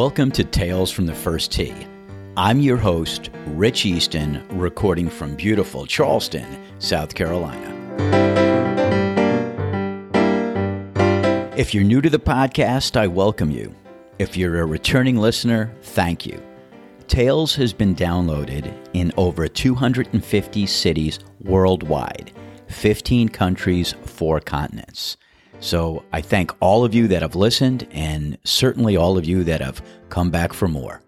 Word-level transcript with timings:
Welcome 0.00 0.30
to 0.32 0.44
Tales 0.44 0.90
from 0.90 1.04
the 1.04 1.14
First 1.14 1.52
Tee. 1.52 1.74
I'm 2.34 2.58
your 2.60 2.78
host, 2.78 3.28
Rich 3.48 3.84
Easton, 3.84 4.42
recording 4.48 5.10
from 5.10 5.36
beautiful 5.36 5.84
Charleston, 5.84 6.64
South 6.78 7.14
Carolina. 7.14 7.76
If 11.54 11.74
you're 11.74 11.84
new 11.84 12.00
to 12.00 12.08
the 12.08 12.18
podcast, 12.18 12.96
I 12.96 13.08
welcome 13.08 13.50
you. 13.50 13.74
If 14.18 14.38
you're 14.38 14.60
a 14.60 14.64
returning 14.64 15.18
listener, 15.18 15.70
thank 15.82 16.24
you. 16.24 16.42
Tales 17.06 17.54
has 17.56 17.74
been 17.74 17.94
downloaded 17.94 18.72
in 18.94 19.12
over 19.18 19.48
250 19.48 20.64
cities 20.64 21.18
worldwide, 21.40 22.32
15 22.68 23.28
countries, 23.28 23.94
4 24.06 24.40
continents. 24.40 25.18
So 25.60 26.04
I 26.12 26.22
thank 26.22 26.52
all 26.60 26.84
of 26.84 26.94
you 26.94 27.06
that 27.08 27.22
have 27.22 27.36
listened 27.36 27.86
and 27.90 28.38
certainly 28.44 28.96
all 28.96 29.18
of 29.18 29.26
you 29.26 29.44
that 29.44 29.60
have 29.60 29.82
come 30.08 30.30
back 30.30 30.52
for 30.52 30.68
more. 30.68 31.02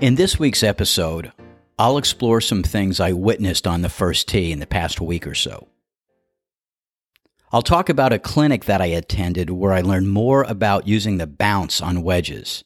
In 0.00 0.16
this 0.16 0.38
week's 0.38 0.62
episode, 0.62 1.30
I'll 1.78 1.98
explore 1.98 2.40
some 2.40 2.62
things 2.62 3.00
I 3.00 3.12
witnessed 3.12 3.66
on 3.66 3.82
the 3.82 3.88
first 3.88 4.28
tee 4.28 4.50
in 4.50 4.58
the 4.58 4.66
past 4.66 5.00
week 5.00 5.26
or 5.26 5.34
so. 5.34 5.68
I'll 7.52 7.62
talk 7.62 7.88
about 7.88 8.12
a 8.12 8.18
clinic 8.18 8.64
that 8.64 8.80
I 8.80 8.86
attended 8.86 9.50
where 9.50 9.72
I 9.72 9.80
learned 9.80 10.10
more 10.10 10.42
about 10.44 10.88
using 10.88 11.18
the 11.18 11.26
bounce 11.26 11.80
on 11.80 12.02
wedges. 12.02 12.64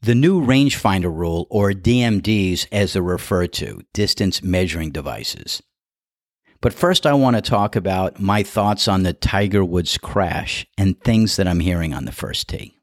The 0.00 0.14
new 0.14 0.40
rangefinder 0.40 1.12
rule, 1.12 1.48
or 1.50 1.72
DMDs 1.72 2.68
as 2.70 2.92
they're 2.92 3.02
referred 3.02 3.52
to, 3.54 3.80
distance 3.92 4.42
measuring 4.42 4.92
devices. 4.92 5.60
But 6.60 6.72
first, 6.72 7.04
I 7.06 7.14
want 7.14 7.36
to 7.36 7.42
talk 7.42 7.74
about 7.74 8.20
my 8.20 8.42
thoughts 8.42 8.86
on 8.88 9.02
the 9.02 9.12
Tiger 9.12 9.64
Woods 9.64 9.98
crash 9.98 10.66
and 10.76 11.00
things 11.00 11.36
that 11.36 11.48
I'm 11.48 11.60
hearing 11.60 11.94
on 11.94 12.04
the 12.04 12.12
first 12.12 12.48
tee. 12.48 12.76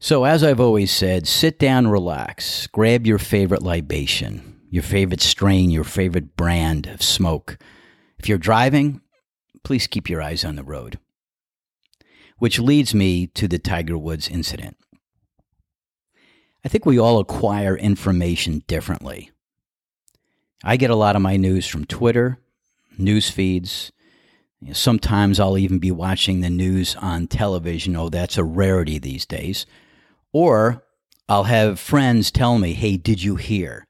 So, 0.00 0.24
as 0.24 0.44
I've 0.44 0.60
always 0.60 0.90
said, 0.90 1.26
sit 1.26 1.58
down, 1.58 1.86
relax, 1.86 2.66
grab 2.66 3.06
your 3.06 3.18
favorite 3.18 3.62
libation, 3.62 4.60
your 4.70 4.82
favorite 4.82 5.22
strain, 5.22 5.70
your 5.70 5.84
favorite 5.84 6.36
brand 6.36 6.86
of 6.86 7.02
smoke. 7.02 7.58
If 8.18 8.28
you're 8.28 8.38
driving, 8.38 9.00
please 9.62 9.86
keep 9.86 10.10
your 10.10 10.20
eyes 10.20 10.44
on 10.44 10.56
the 10.56 10.64
road. 10.64 10.98
Which 12.38 12.58
leads 12.58 12.94
me 12.94 13.28
to 13.28 13.48
the 13.48 13.58
Tiger 13.58 13.96
Woods 13.96 14.28
incident. 14.28 14.76
I 16.64 16.68
think 16.68 16.86
we 16.86 16.98
all 16.98 17.18
acquire 17.18 17.76
information 17.76 18.64
differently. 18.66 19.30
I 20.62 20.76
get 20.76 20.90
a 20.90 20.96
lot 20.96 21.14
of 21.14 21.22
my 21.22 21.36
news 21.36 21.66
from 21.66 21.84
Twitter, 21.84 22.38
news 22.96 23.28
feeds. 23.28 23.92
Sometimes 24.72 25.38
I'll 25.38 25.58
even 25.58 25.78
be 25.78 25.90
watching 25.90 26.40
the 26.40 26.48
news 26.48 26.96
on 26.96 27.26
television. 27.26 27.96
Oh, 27.96 28.08
that's 28.08 28.38
a 28.38 28.44
rarity 28.44 28.98
these 28.98 29.26
days. 29.26 29.66
Or 30.32 30.82
I'll 31.28 31.44
have 31.44 31.78
friends 31.78 32.30
tell 32.30 32.58
me, 32.58 32.72
hey, 32.72 32.96
did 32.96 33.22
you 33.22 33.36
hear? 33.36 33.86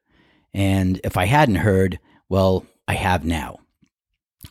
And 0.53 1.01
if 1.05 1.17
I 1.17 1.27
hadn't 1.27 1.57
heard, 1.57 2.01
well, 2.29 2.67
I 2.89 2.95
have 2.95 3.25
now. 3.25 3.59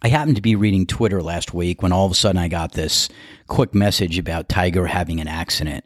I 0.02 0.08
happened 0.08 0.38
to 0.38 0.42
be 0.42 0.56
reading 0.56 0.86
Twitter 0.86 1.22
last 1.22 1.54
week 1.54 1.82
when 1.82 1.92
all 1.92 2.06
of 2.06 2.12
a 2.12 2.16
sudden 2.16 2.40
I 2.40 2.48
got 2.48 2.72
this 2.72 3.10
quick 3.48 3.74
message 3.74 4.18
about 4.18 4.50
Tiger 4.50 4.88
having 4.88 5.20
an 5.20 5.28
accident. 5.28 5.86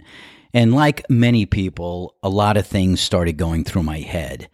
And 0.58 0.74
like 0.74 1.08
many 1.08 1.46
people, 1.46 2.16
a 2.24 2.30
lot 2.30 2.58
of 2.58 2.66
things 2.66 3.00
started 3.00 3.34
going 3.38 3.64
through 3.64 3.84
my 3.84 4.00
head. 4.00 4.50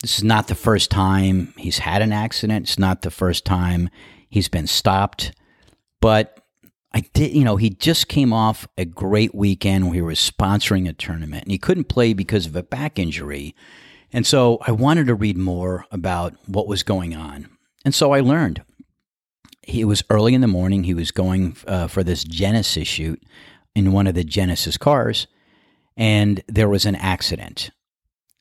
This 0.00 0.18
is 0.18 0.22
not 0.22 0.46
the 0.46 0.54
first 0.54 0.88
time 0.88 1.52
he's 1.56 1.78
had 1.78 2.00
an 2.00 2.12
accident. 2.12 2.66
It's 2.66 2.78
not 2.78 3.02
the 3.02 3.10
first 3.10 3.44
time 3.44 3.90
he's 4.30 4.48
been 4.48 4.68
stopped. 4.68 5.32
But 6.00 6.46
I 6.94 7.00
did, 7.12 7.34
you 7.34 7.42
know, 7.42 7.56
he 7.56 7.70
just 7.70 8.06
came 8.06 8.32
off 8.32 8.68
a 8.78 8.84
great 8.84 9.34
weekend 9.34 9.86
where 9.86 9.94
he 9.94 10.00
was 10.00 10.20
sponsoring 10.20 10.88
a 10.88 10.92
tournament 10.92 11.42
and 11.42 11.50
he 11.50 11.58
couldn't 11.58 11.88
play 11.88 12.12
because 12.12 12.46
of 12.46 12.54
a 12.54 12.62
back 12.62 12.96
injury. 12.96 13.56
And 14.12 14.24
so 14.24 14.58
I 14.64 14.70
wanted 14.70 15.08
to 15.08 15.16
read 15.16 15.36
more 15.36 15.86
about 15.90 16.34
what 16.46 16.68
was 16.68 16.84
going 16.84 17.16
on. 17.16 17.48
And 17.84 17.92
so 17.92 18.12
I 18.12 18.20
learned. 18.20 18.62
It 19.66 19.86
was 19.86 20.04
early 20.08 20.34
in 20.34 20.40
the 20.40 20.46
morning. 20.46 20.84
He 20.84 20.94
was 20.94 21.10
going 21.10 21.56
uh, 21.66 21.88
for 21.88 22.04
this 22.04 22.22
Genesis 22.22 22.86
shoot 22.86 23.20
in 23.74 23.90
one 23.90 24.06
of 24.06 24.14
the 24.14 24.22
Genesis 24.22 24.76
cars 24.76 25.26
and 25.98 26.42
there 26.46 26.68
was 26.68 26.86
an 26.86 26.94
accident. 26.94 27.70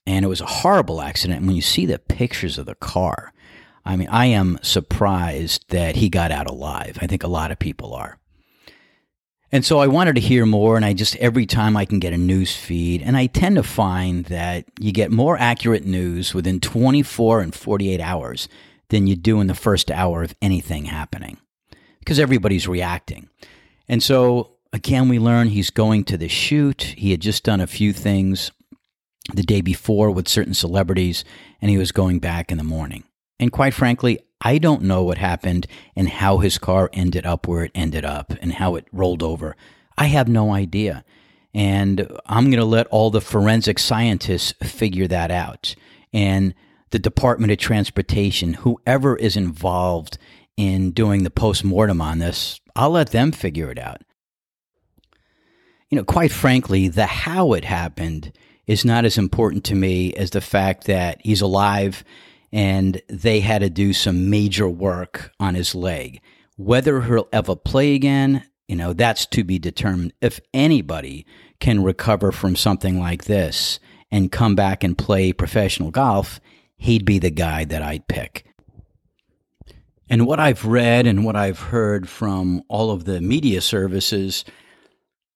And 0.05 0.23
it 0.23 0.29
was 0.29 0.39
a 0.39 0.45
horrible 0.45 1.01
accident. 1.01 1.39
And 1.39 1.47
when 1.47 1.55
you 1.57 1.61
see 1.61 1.85
the 1.85 1.99
pictures 1.99 2.57
of 2.57 2.67
the 2.67 2.75
car, 2.75 3.33
I 3.83 3.97
mean, 3.97 4.07
I 4.09 4.27
am 4.27 4.59
surprised 4.61 5.65
that 5.69 5.97
he 5.97 6.07
got 6.07 6.31
out 6.31 6.47
alive. 6.47 6.97
I 7.01 7.07
think 7.07 7.23
a 7.23 7.27
lot 7.27 7.51
of 7.51 7.59
people 7.59 7.93
are. 7.93 8.19
And 9.51 9.65
so 9.65 9.79
I 9.79 9.87
wanted 9.87 10.15
to 10.15 10.21
hear 10.21 10.45
more, 10.45 10.75
and 10.75 10.83
I 10.83 10.93
just 10.93 11.15
every 11.17 11.45
time 11.45 11.77
I 11.77 11.85
can 11.85 11.99
get 11.99 12.11
a 12.11 12.17
news 12.17 12.53
feed, 12.53 13.01
and 13.01 13.15
I 13.15 13.27
tend 13.27 13.55
to 13.55 13.63
find 13.63 14.25
that 14.25 14.65
you 14.77 14.91
get 14.91 15.09
more 15.09 15.37
accurate 15.37 15.85
news 15.85 16.33
within 16.33 16.59
24 16.59 17.41
and 17.41 17.55
48 17.55 18.01
hours 18.01 18.49
than 18.89 19.07
you 19.07 19.15
do 19.15 19.39
in 19.39 19.47
the 19.47 19.55
first 19.55 19.89
hour 19.89 20.21
of 20.21 20.35
anything 20.41 20.85
happening 20.85 21.37
because 21.99 22.19
everybody's 22.19 22.67
reacting. 22.67 23.29
And 23.87 24.03
so 24.03 24.56
again, 24.73 25.09
we 25.09 25.19
learn 25.19 25.49
he's 25.49 25.69
going 25.69 26.03
to 26.05 26.17
the 26.17 26.27
shoot. 26.27 26.93
He 26.97 27.11
had 27.11 27.21
just 27.21 27.43
done 27.43 27.61
a 27.61 27.67
few 27.67 27.93
things 27.93 28.51
the 29.33 29.43
day 29.43 29.61
before 29.61 30.11
with 30.11 30.27
certain 30.27 30.53
celebrities, 30.53 31.25
and 31.61 31.69
he 31.69 31.77
was 31.77 31.91
going 31.91 32.19
back 32.19 32.51
in 32.51 32.57
the 32.57 32.63
morning. 32.63 33.03
And 33.39 33.51
quite 33.51 33.73
frankly, 33.73 34.19
I 34.41 34.57
don't 34.57 34.83
know 34.83 35.03
what 35.03 35.17
happened 35.17 35.67
and 35.95 36.09
how 36.09 36.37
his 36.37 36.57
car 36.57 36.89
ended 36.93 37.25
up 37.25 37.47
where 37.47 37.63
it 37.63 37.71
ended 37.75 38.05
up 38.05 38.33
and 38.41 38.53
how 38.53 38.75
it 38.75 38.87
rolled 38.91 39.23
over. 39.23 39.55
I 39.97 40.05
have 40.05 40.27
no 40.27 40.53
idea. 40.53 41.03
And 41.53 42.07
I'm 42.25 42.45
going 42.45 42.59
to 42.59 42.65
let 42.65 42.87
all 42.87 43.09
the 43.09 43.21
forensic 43.21 43.79
scientists 43.79 44.53
figure 44.63 45.07
that 45.07 45.31
out. 45.31 45.75
And 46.13 46.53
the 46.91 46.99
Department 46.99 47.51
of 47.51 47.57
Transportation, 47.57 48.53
whoever 48.53 49.15
is 49.15 49.35
involved 49.35 50.17
in 50.55 50.91
doing 50.91 51.23
the 51.23 51.31
post 51.31 51.63
mortem 51.63 51.99
on 51.99 52.19
this, 52.19 52.59
I'll 52.75 52.91
let 52.91 53.11
them 53.11 53.31
figure 53.31 53.71
it 53.71 53.79
out 53.79 54.01
you 55.89 55.95
know, 55.95 56.03
quite 56.03 56.31
frankly, 56.31 56.87
the 56.87 57.05
how 57.05 57.53
it 57.53 57.63
happened 57.63 58.31
is 58.65 58.83
not 58.83 59.05
as 59.05 59.17
important 59.17 59.63
to 59.65 59.75
me 59.75 60.13
as 60.13 60.31
the 60.31 60.41
fact 60.41 60.85
that 60.85 61.19
he's 61.23 61.41
alive 61.41 62.03
and 62.51 63.01
they 63.07 63.39
had 63.39 63.59
to 63.59 63.69
do 63.69 63.93
some 63.93 64.29
major 64.29 64.67
work 64.67 65.31
on 65.39 65.55
his 65.55 65.73
leg. 65.73 66.21
Whether 66.57 67.01
he'll 67.01 67.29
ever 67.31 67.55
play 67.55 67.95
again, 67.95 68.43
you 68.67 68.75
know, 68.75 68.93
that's 68.93 69.25
to 69.27 69.43
be 69.43 69.59
determined. 69.59 70.13
If 70.21 70.39
anybody 70.53 71.25
can 71.59 71.83
recover 71.83 72.31
from 72.31 72.55
something 72.55 72.99
like 72.99 73.25
this 73.25 73.79
and 74.11 74.31
come 74.31 74.55
back 74.55 74.83
and 74.83 74.97
play 74.97 75.31
professional 75.31 75.91
golf, 75.91 76.39
he'd 76.77 77.05
be 77.05 77.19
the 77.19 77.31
guy 77.31 77.63
that 77.65 77.81
I'd 77.81 78.07
pick. 78.07 78.45
And 80.09 80.25
what 80.25 80.39
I've 80.39 80.65
read 80.65 81.05
and 81.05 81.25
what 81.25 81.35
I've 81.35 81.59
heard 81.59 82.07
from 82.07 82.63
all 82.69 82.91
of 82.91 83.05
the 83.05 83.19
media 83.19 83.61
services 83.61 84.45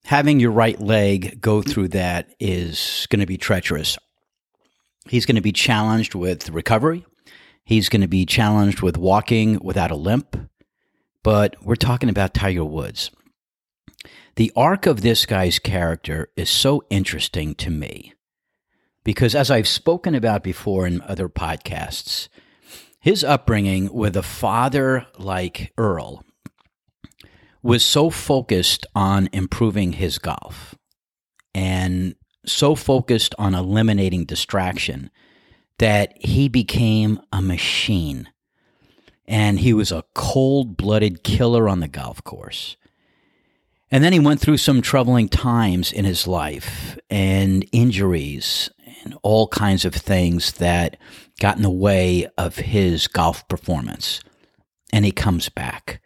having 0.06 0.40
your 0.40 0.52
right 0.52 0.80
leg 0.80 1.40
go 1.42 1.62
through 1.62 1.90
that 1.90 2.34
is 2.40 3.08
going 3.10 3.20
to 3.20 3.26
be 3.26 3.38
treacherous. 3.38 3.98
He's 5.08 5.26
going 5.26 5.36
to 5.36 5.42
be 5.42 5.52
challenged 5.52 6.16
with 6.16 6.50
recovery. 6.50 7.06
He's 7.64 7.90
going 7.90 8.02
to 8.02 8.08
be 8.08 8.26
challenged 8.26 8.82
with 8.82 8.98
walking 8.98 9.60
without 9.62 9.92
a 9.92 9.96
limp. 9.96 10.38
But 11.24 11.56
we're 11.64 11.76
talking 11.76 12.10
about 12.10 12.34
Tiger 12.34 12.66
Woods. 12.66 13.12
The 14.36 14.52
arc 14.56 14.86
of 14.86 15.02
this 15.02 15.26
guy's 15.26 15.60
character 15.60 16.30
is 16.36 16.50
so 16.50 16.84
interesting 16.90 17.54
to 17.56 17.70
me 17.70 18.14
because, 19.04 19.36
as 19.36 19.52
I've 19.52 19.68
spoken 19.68 20.16
about 20.16 20.44
before 20.44 20.88
in 20.88 21.02
other 21.02 21.30
podcasts, 21.30 22.28
his 23.00 23.24
upbringing 23.24 23.92
with 23.94 24.16
a 24.16 24.24
father 24.24 25.06
like 25.18 25.74
Earl, 25.78 26.24
was 27.64 27.84
so 27.84 28.10
focused 28.10 28.86
on 28.96 29.30
improving 29.32 29.94
his 29.94 30.18
golf 30.18 30.76
and 31.54 32.16
so 32.46 32.76
focused 32.76 33.36
on 33.38 33.54
eliminating 33.54 34.26
distraction 34.26 35.10
that 35.78 36.14
he 36.18 36.48
became 36.48 37.20
a 37.32 37.42
machine. 37.42 38.30
And 39.28 39.60
he 39.60 39.74
was 39.74 39.92
a 39.92 40.04
cold 40.14 40.76
blooded 40.76 41.24
killer 41.24 41.70
on 41.70 41.80
the 41.80 41.88
golf 41.88 42.24
course. 42.24 42.78
And 43.92 44.04
then 44.04 44.14
he 44.14 44.20
went 44.20 44.40
through 44.40 44.58
some 44.58 44.82
troubling 44.82 45.28
times 45.28 45.92
in 45.92 46.06
his 46.06 46.26
life 46.26 46.98
and 47.10 47.66
injuries 47.72 48.70
and 49.04 49.18
all 49.22 49.48
kinds 49.48 49.84
of 49.84 49.94
things 49.94 50.54
that 50.54 50.98
got 51.40 51.58
in 51.58 51.64
the 51.64 51.70
way 51.70 52.28
of 52.38 52.56
his 52.58 53.08
golf 53.08 53.48
performance. 53.48 54.22
And 54.94 55.04
he 55.04 55.12
comes 55.12 55.50
back. 55.50 56.02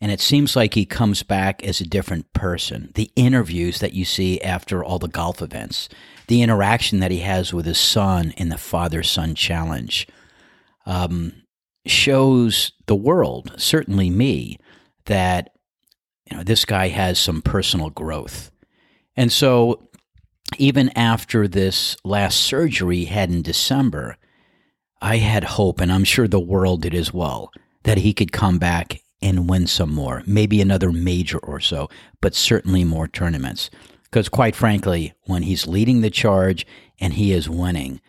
And 0.00 0.10
it 0.10 0.20
seems 0.20 0.56
like 0.56 0.74
he 0.74 0.84
comes 0.84 1.22
back 1.22 1.64
as 1.64 1.80
a 1.80 1.86
different 1.86 2.32
person. 2.32 2.90
The 2.94 3.10
interviews 3.16 3.78
that 3.78 3.94
you 3.94 4.04
see 4.04 4.40
after 4.40 4.84
all 4.84 4.98
the 4.98 5.08
golf 5.08 5.40
events, 5.40 5.88
the 6.26 6.42
interaction 6.42 7.00
that 7.00 7.10
he 7.10 7.20
has 7.20 7.54
with 7.54 7.64
his 7.64 7.78
son 7.78 8.34
in 8.36 8.48
the 8.48 8.58
father 8.58 9.02
son 9.02 9.34
challenge. 9.34 10.06
Um, 10.86 11.44
shows 11.86 12.72
the 12.86 12.94
world, 12.94 13.52
certainly 13.56 14.10
me, 14.10 14.58
that 15.06 15.50
you 16.30 16.36
know 16.36 16.42
this 16.42 16.64
guy 16.64 16.88
has 16.88 17.18
some 17.18 17.42
personal 17.42 17.90
growth. 17.90 18.50
And 19.16 19.30
so 19.30 19.88
even 20.58 20.90
after 20.90 21.46
this 21.46 21.96
last 22.04 22.40
surgery 22.40 22.98
he 22.98 23.04
had 23.06 23.30
in 23.30 23.42
December, 23.42 24.16
I 25.00 25.18
had 25.18 25.44
hope, 25.44 25.80
and 25.80 25.92
I'm 25.92 26.04
sure 26.04 26.26
the 26.26 26.40
world 26.40 26.82
did 26.82 26.94
as 26.94 27.12
well, 27.12 27.52
that 27.82 27.98
he 27.98 28.12
could 28.12 28.32
come 28.32 28.58
back 28.58 29.02
and 29.24 29.48
win 29.48 29.66
some 29.66 29.92
more, 29.92 30.22
maybe 30.26 30.60
another 30.60 30.92
major 30.92 31.38
or 31.38 31.58
so, 31.58 31.88
but 32.20 32.34
certainly 32.34 32.84
more 32.84 33.08
tournaments. 33.08 33.70
Because 34.04 34.28
quite 34.28 34.54
frankly, 34.54 35.14
when 35.24 35.42
he's 35.42 35.66
leading 35.66 36.02
the 36.02 36.10
charge 36.10 36.66
and 37.00 37.14
he 37.14 37.32
is 37.32 37.48
winning, 37.48 38.00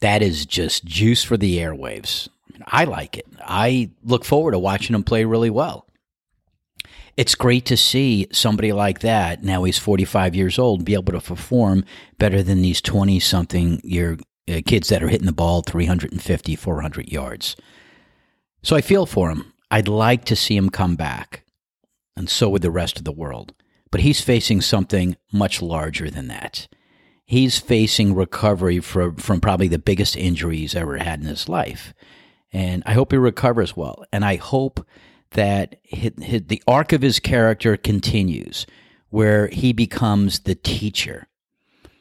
that 0.00 0.22
is 0.22 0.46
just 0.46 0.84
juice 0.84 1.24
for 1.24 1.36
the 1.36 1.58
airwaves. 1.58 2.28
I 2.66 2.84
like 2.84 3.16
it. 3.16 3.26
I 3.40 3.90
look 4.04 4.24
forward 4.24 4.52
to 4.52 4.58
watching 4.58 4.94
him 4.94 5.02
play 5.02 5.24
really 5.24 5.50
well. 5.50 5.86
It's 7.16 7.34
great 7.34 7.64
to 7.66 7.76
see 7.76 8.28
somebody 8.30 8.72
like 8.72 9.00
that. 9.00 9.42
Now 9.42 9.64
he's 9.64 9.78
45 9.78 10.36
years 10.36 10.58
old, 10.58 10.84
be 10.84 10.94
able 10.94 11.14
to 11.14 11.20
perform 11.20 11.84
better 12.18 12.42
than 12.42 12.62
these 12.62 12.80
20 12.80 13.18
something 13.18 13.80
year 13.82 14.18
uh, 14.48 14.60
kids 14.64 14.88
that 14.90 15.02
are 15.02 15.08
hitting 15.08 15.26
the 15.26 15.32
ball 15.32 15.62
350, 15.62 16.56
400 16.56 17.10
yards. 17.10 17.56
So 18.62 18.76
I 18.76 18.82
feel 18.82 19.06
for 19.06 19.30
him. 19.30 19.52
I'd 19.70 19.88
like 19.88 20.24
to 20.26 20.36
see 20.36 20.56
him 20.56 20.70
come 20.70 20.96
back, 20.96 21.44
and 22.16 22.28
so 22.28 22.48
would 22.48 22.62
the 22.62 22.70
rest 22.70 22.98
of 22.98 23.04
the 23.04 23.12
world. 23.12 23.52
But 23.90 24.00
he's 24.02 24.20
facing 24.20 24.60
something 24.60 25.16
much 25.32 25.62
larger 25.62 26.10
than 26.10 26.28
that. 26.28 26.68
He's 27.24 27.58
facing 27.58 28.14
recovery 28.14 28.80
from, 28.80 29.16
from 29.16 29.40
probably 29.40 29.68
the 29.68 29.78
biggest 29.78 30.16
injury 30.16 30.58
he's 30.58 30.74
ever 30.74 30.98
had 30.98 31.20
in 31.20 31.26
his 31.26 31.48
life. 31.48 31.92
And 32.52 32.82
I 32.86 32.94
hope 32.94 33.12
he 33.12 33.18
recovers 33.18 33.76
well. 33.76 34.04
And 34.10 34.24
I 34.24 34.36
hope 34.36 34.86
that 35.32 35.76
the 35.92 36.62
arc 36.66 36.92
of 36.92 37.02
his 37.02 37.20
character 37.20 37.76
continues, 37.76 38.66
where 39.10 39.48
he 39.48 39.74
becomes 39.74 40.40
the 40.40 40.54
teacher. 40.54 41.28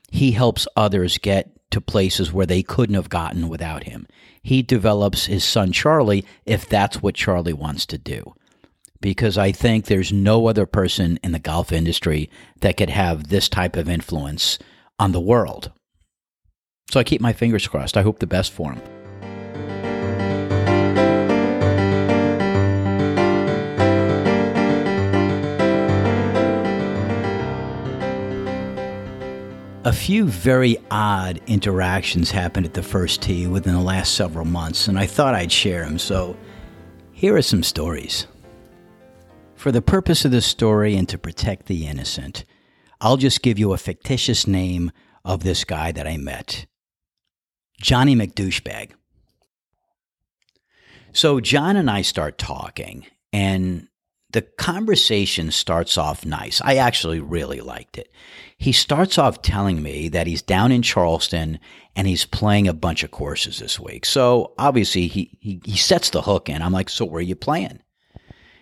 He 0.09 0.31
helps 0.31 0.67
others 0.77 1.17
get 1.17 1.51
to 1.71 1.81
places 1.81 2.31
where 2.31 2.45
they 2.45 2.63
couldn't 2.63 2.95
have 2.95 3.09
gotten 3.09 3.49
without 3.49 3.83
him. 3.83 4.07
He 4.47 4.61
develops 4.61 5.25
his 5.25 5.43
son 5.43 5.73
Charlie 5.73 6.23
if 6.45 6.69
that's 6.69 7.01
what 7.01 7.15
Charlie 7.15 7.51
wants 7.51 7.85
to 7.87 7.97
do. 7.97 8.33
Because 9.01 9.37
I 9.37 9.51
think 9.51 9.85
there's 9.85 10.13
no 10.13 10.47
other 10.47 10.65
person 10.65 11.19
in 11.21 11.33
the 11.33 11.37
golf 11.37 11.73
industry 11.73 12.29
that 12.61 12.77
could 12.77 12.89
have 12.89 13.27
this 13.27 13.49
type 13.49 13.75
of 13.75 13.89
influence 13.89 14.57
on 14.97 15.11
the 15.11 15.19
world. 15.19 15.73
So 16.89 16.97
I 16.97 17.03
keep 17.03 17.19
my 17.19 17.33
fingers 17.33 17.67
crossed. 17.67 17.97
I 17.97 18.03
hope 18.03 18.19
the 18.19 18.25
best 18.25 18.53
for 18.53 18.71
him. 18.71 18.96
A 29.87 29.93
few 29.93 30.27
very 30.27 30.75
odd 30.91 31.39
interactions 31.47 32.29
happened 32.29 32.65
at 32.65 32.73
the 32.73 32.83
first 32.83 33.21
tee 33.21 33.47
within 33.47 33.73
the 33.73 33.79
last 33.79 34.15
several 34.15 34.43
months, 34.43 34.89
and 34.89 34.99
I 34.99 35.05
thought 35.05 35.33
I'd 35.33 35.49
share 35.49 35.85
them. 35.85 35.97
So 35.97 36.35
here 37.13 37.37
are 37.37 37.41
some 37.41 37.63
stories. 37.63 38.27
For 39.55 39.71
the 39.71 39.81
purpose 39.81 40.25
of 40.25 40.31
this 40.31 40.45
story 40.45 40.97
and 40.97 41.07
to 41.07 41.17
protect 41.17 41.67
the 41.67 41.87
innocent, 41.87 42.43
I'll 42.99 43.15
just 43.15 43.41
give 43.41 43.57
you 43.57 43.71
a 43.71 43.77
fictitious 43.77 44.45
name 44.45 44.91
of 45.23 45.43
this 45.43 45.63
guy 45.63 45.93
that 45.93 46.05
I 46.05 46.17
met 46.17 46.65
Johnny 47.79 48.13
McDouchebag. 48.13 48.91
So 51.13 51.39
John 51.39 51.77
and 51.77 51.89
I 51.89 52.01
start 52.01 52.37
talking, 52.37 53.05
and 53.31 53.87
the 54.31 54.41
conversation 54.41 55.51
starts 55.51 55.97
off 55.97 56.25
nice. 56.25 56.61
I 56.61 56.75
actually 56.75 57.19
really 57.19 57.61
liked 57.61 57.97
it. 57.97 58.11
He 58.57 58.71
starts 58.71 59.17
off 59.17 59.41
telling 59.41 59.81
me 59.81 60.09
that 60.09 60.27
he's 60.27 60.41
down 60.41 60.71
in 60.71 60.81
Charleston 60.81 61.59
and 61.95 62.07
he's 62.07 62.25
playing 62.25 62.67
a 62.67 62.73
bunch 62.73 63.03
of 63.03 63.11
courses 63.11 63.59
this 63.59 63.79
week. 63.79 64.05
So 64.05 64.53
obviously 64.57 65.07
he, 65.07 65.37
he, 65.39 65.61
he 65.63 65.77
sets 65.77 66.09
the 66.09 66.21
hook 66.21 66.49
in. 66.49 66.61
I'm 66.61 66.73
like, 66.73 66.89
so 66.89 67.05
where 67.05 67.19
are 67.19 67.21
you 67.21 67.35
playing? 67.35 67.79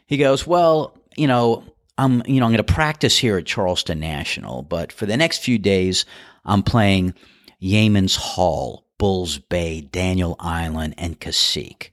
He 0.05 0.17
goes, 0.17 0.45
well, 0.45 0.97
you 1.17 1.27
know, 1.27 1.63
I'm, 1.97 2.21
you 2.27 2.39
know, 2.39 2.45
I'm 2.45 2.51
going 2.51 2.57
to 2.57 2.73
practice 2.73 3.17
here 3.17 3.37
at 3.37 3.45
Charleston 3.45 3.99
National, 3.99 4.61
but 4.61 4.91
for 4.91 5.05
the 5.05 5.17
next 5.17 5.39
few 5.39 5.57
days, 5.57 6.05
I'm 6.43 6.61
playing 6.61 7.15
Yeamans 7.61 8.17
Hall, 8.17 8.85
Bulls 8.99 9.39
Bay, 9.39 9.81
Daniel 9.81 10.35
Island, 10.39 10.93
and 10.97 11.19
Cassique. 11.19 11.91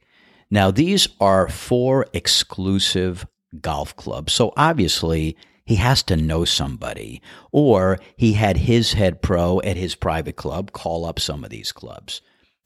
Now, 0.51 0.71
these 0.71 1.09
are 1.21 1.49
four 1.49 2.07
exclusive 2.13 3.27
golf 3.61 3.95
club. 3.97 4.31
So 4.31 4.53
obviously, 4.57 5.37
he 5.65 5.77
has 5.77 6.03
to 6.05 6.17
know 6.17 6.45
somebody, 6.45 7.23
or 7.53 7.99
he 8.17 8.33
had 8.33 8.57
his 8.57 8.95
head 8.95 9.23
pro 9.23 9.61
at 9.61 9.77
his 9.77 9.95
private 9.95 10.37
club 10.37 10.73
call 10.73 11.05
up 11.05 11.21
some 11.21 11.45
of 11.45 11.51
these 11.51 11.73
clubs. 11.73 12.21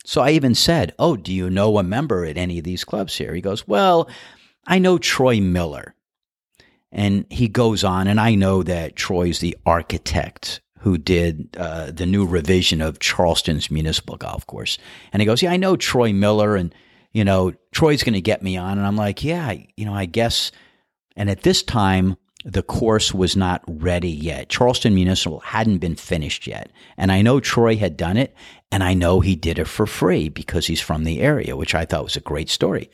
So 0.05 0.23
I 0.23 0.31
even 0.31 0.55
said, 0.55 0.95
Oh, 0.99 1.17
do 1.17 1.33
you 1.33 1.51
know 1.51 1.79
a 1.79 1.83
member 1.83 2.25
at 2.25 2.39
any 2.39 2.59
of 2.59 2.65
these 2.65 2.85
clubs 2.85 3.17
here? 3.17 3.35
He 3.35 3.41
goes, 3.41 3.67
Well, 3.67 4.09
I 4.67 4.79
know 4.79 4.99
Troy 4.99 5.41
Miller. 5.41 5.95
And 6.93 7.27
he 7.31 7.49
goes 7.49 7.85
on, 7.85 8.07
and 8.07 8.21
I 8.21 8.37
know 8.37 8.63
that 8.63 8.97
Troy's 8.97 9.41
the 9.41 9.57
architect 9.67 10.61
who 10.79 10.97
did 10.97 11.55
uh, 11.59 11.91
the 11.91 12.07
new 12.07 12.25
revision 12.25 12.81
of 12.81 13.01
Charleston's 13.01 13.71
municipal 13.71 14.17
golf 14.17 14.47
course. 14.47 14.79
And 15.13 15.21
he 15.21 15.27
goes, 15.27 15.43
Yeah, 15.43 15.51
I 15.51 15.57
know 15.57 15.77
Troy 15.77 16.13
Miller, 16.13 16.57
and, 16.57 16.75
you 17.13 17.25
know, 17.25 17.53
Troy's 17.73 18.05
going 18.05 18.15
to 18.15 18.21
get 18.21 18.43
me 18.43 18.57
on. 18.57 18.79
And 18.79 18.87
I'm 18.87 18.97
like, 18.97 19.25
Yeah, 19.25 19.55
you 19.77 19.85
know, 19.85 19.95
I 19.95 20.07
guess 20.07 20.53
and 21.17 21.31
at 21.31 21.43
this 21.43 21.63
time, 21.63 22.17
the 22.45 22.63
course 22.63 23.13
was 23.13 23.35
not 23.35 23.63
ready 23.67 24.11
yet. 24.11 24.49
Charleston 24.49 24.95
Municipal 24.95 25.41
hadn't 25.41 25.79
been 25.79 25.97
finished 25.97 26.47
yet. 26.47 26.71
And 26.97 27.11
I 27.11 27.21
know 27.21 27.41
Troy 27.41 27.77
had 27.77 27.97
done 27.97 28.17
it, 28.17 28.37
and 28.71 28.85
I 28.85 28.95
know 28.95 29.19
he 29.21 29.35
did 29.35 29.59
it 29.59 29.67
for 29.67 29.87
free 29.87 30.29
because 30.29 30.67
he's 30.67 30.81
from 30.81 31.03
the 31.03 31.21
area, 31.21 31.57
which 31.57 31.75
I 31.75 31.85
thought 31.85 32.05
was 32.05 32.17
a 32.17 32.21
great 32.21 32.49
story. 32.49 32.89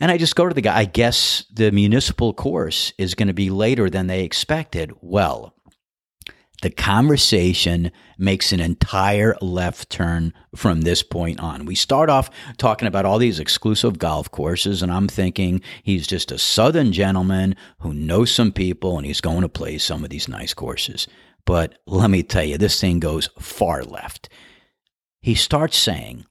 And 0.00 0.10
I 0.10 0.18
just 0.18 0.36
go 0.36 0.46
to 0.46 0.54
the 0.54 0.60
guy, 0.62 0.78
I 0.78 0.84
guess 0.84 1.44
the 1.52 1.70
municipal 1.70 2.32
course 2.32 2.92
is 2.98 3.14
going 3.14 3.28
to 3.28 3.34
be 3.34 3.50
later 3.50 3.90
than 3.90 4.06
they 4.06 4.24
expected. 4.24 4.92
Well, 5.00 5.54
the 6.62 6.70
conversation 6.70 7.90
makes 8.18 8.52
an 8.52 8.60
entire 8.60 9.36
left 9.40 9.90
turn 9.90 10.32
from 10.54 10.80
this 10.80 11.02
point 11.02 11.38
on. 11.40 11.66
We 11.66 11.74
start 11.74 12.08
off 12.08 12.30
talking 12.56 12.88
about 12.88 13.04
all 13.04 13.18
these 13.18 13.38
exclusive 13.38 13.98
golf 13.98 14.30
courses, 14.30 14.82
and 14.82 14.90
I'm 14.90 15.08
thinking 15.08 15.60
he's 15.82 16.06
just 16.06 16.32
a 16.32 16.38
southern 16.38 16.92
gentleman 16.92 17.56
who 17.80 17.92
knows 17.92 18.30
some 18.30 18.52
people 18.52 18.96
and 18.96 19.06
he's 19.06 19.20
going 19.20 19.42
to 19.42 19.48
play 19.48 19.78
some 19.78 20.02
of 20.02 20.10
these 20.10 20.28
nice 20.28 20.54
courses. 20.54 21.06
But 21.44 21.78
let 21.86 22.10
me 22.10 22.22
tell 22.22 22.44
you, 22.44 22.58
this 22.58 22.80
thing 22.80 23.00
goes 23.00 23.28
far 23.38 23.84
left. 23.84 24.28
He 25.20 25.34
starts 25.34 25.76
saying, 25.76 26.24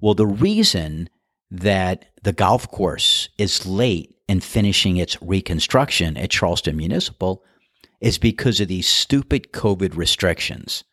well, 0.00 0.14
the 0.14 0.26
reason 0.26 1.08
that 1.50 2.06
the 2.22 2.32
golf 2.32 2.68
course 2.70 3.28
is 3.38 3.66
late 3.66 4.14
in 4.28 4.40
finishing 4.40 4.96
its 4.96 5.20
reconstruction 5.22 6.16
at 6.16 6.30
Charleston 6.30 6.76
Municipal 6.76 7.42
is 8.04 8.18
because 8.18 8.60
of 8.60 8.68
these 8.68 8.86
stupid 8.86 9.50
COVID 9.50 9.96
restrictions. 9.96 10.84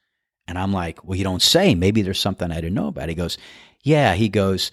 And 0.48 0.58
I'm 0.58 0.72
like, 0.72 1.04
well, 1.04 1.18
you 1.18 1.26
don't 1.26 1.42
say. 1.42 1.76
Maybe 1.76 2.02
there's 2.02 2.22
something 2.22 2.50
I 2.50 2.62
didn't 2.62 2.74
know 2.74 2.88
about. 2.88 3.10
He 3.10 3.16
goes, 3.16 3.38
yeah. 3.84 4.16
He 4.16 4.30
goes, 4.30 4.72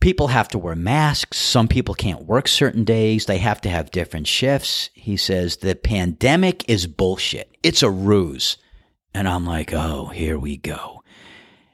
people 0.00 0.26
have 0.26 0.48
to 0.48 0.58
wear 0.58 0.74
masks. 0.74 1.38
Some 1.38 1.68
people 1.68 1.94
can't 1.94 2.24
work 2.24 2.48
certain 2.48 2.82
days. 2.82 3.26
They 3.26 3.38
have 3.38 3.60
to 3.60 3.68
have 3.68 3.92
different 3.92 4.26
shifts. 4.26 4.90
He 4.92 5.16
says, 5.16 5.58
the 5.58 5.76
pandemic 5.76 6.68
is 6.68 6.88
bullshit. 6.88 7.56
It's 7.62 7.84
a 7.84 7.90
ruse. 7.90 8.56
And 9.14 9.28
I'm 9.28 9.46
like, 9.46 9.72
oh, 9.72 10.06
here 10.06 10.40
we 10.40 10.56
go. 10.56 11.04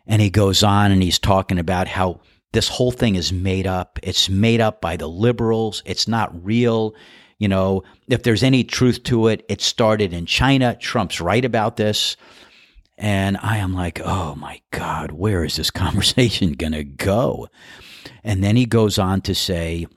And 0.07 0.21
he 0.21 0.29
goes 0.29 0.63
on 0.63 0.93
and 0.93 1.03
he's 1.03 1.19
talking 1.19 1.59
about 1.59 1.89
how 1.89 2.21
this 2.53 2.69
whole 2.69 2.93
thing 2.93 3.15
is 3.15 3.33
made 3.33 3.67
up. 3.67 3.99
It's 4.03 4.29
made 4.29 4.61
up 4.61 4.83
by 4.83 4.99
the 4.99 5.09
liberals. 5.09 5.83
It's 5.87 6.07
not 6.07 6.45
real. 6.45 6.95
You 7.43 7.49
know, 7.49 7.83
if 8.07 8.23
there's 8.23 8.45
any 8.45 8.63
truth 8.63 9.03
to 9.03 9.27
it, 9.27 9.45
it 9.49 9.61
started 9.61 10.13
in 10.13 10.27
China. 10.27 10.77
Trump's 10.77 11.21
right 11.21 11.45
about 11.45 11.77
this. 11.77 12.17
And 12.97 13.37
I 13.43 13.57
am 13.57 13.75
like, 13.75 14.01
oh 14.01 14.37
my 14.37 14.61
God, 14.71 15.11
where 15.11 15.43
is 15.43 15.57
this 15.57 15.71
conversation 15.85 16.53
going 16.53 16.73
to 16.73 16.85
go? 16.85 17.49
And 18.23 18.45
then 18.45 18.55
he 18.55 18.65
goes 18.65 18.97
on 18.97 19.23
to 19.23 19.35
say, 19.35 19.89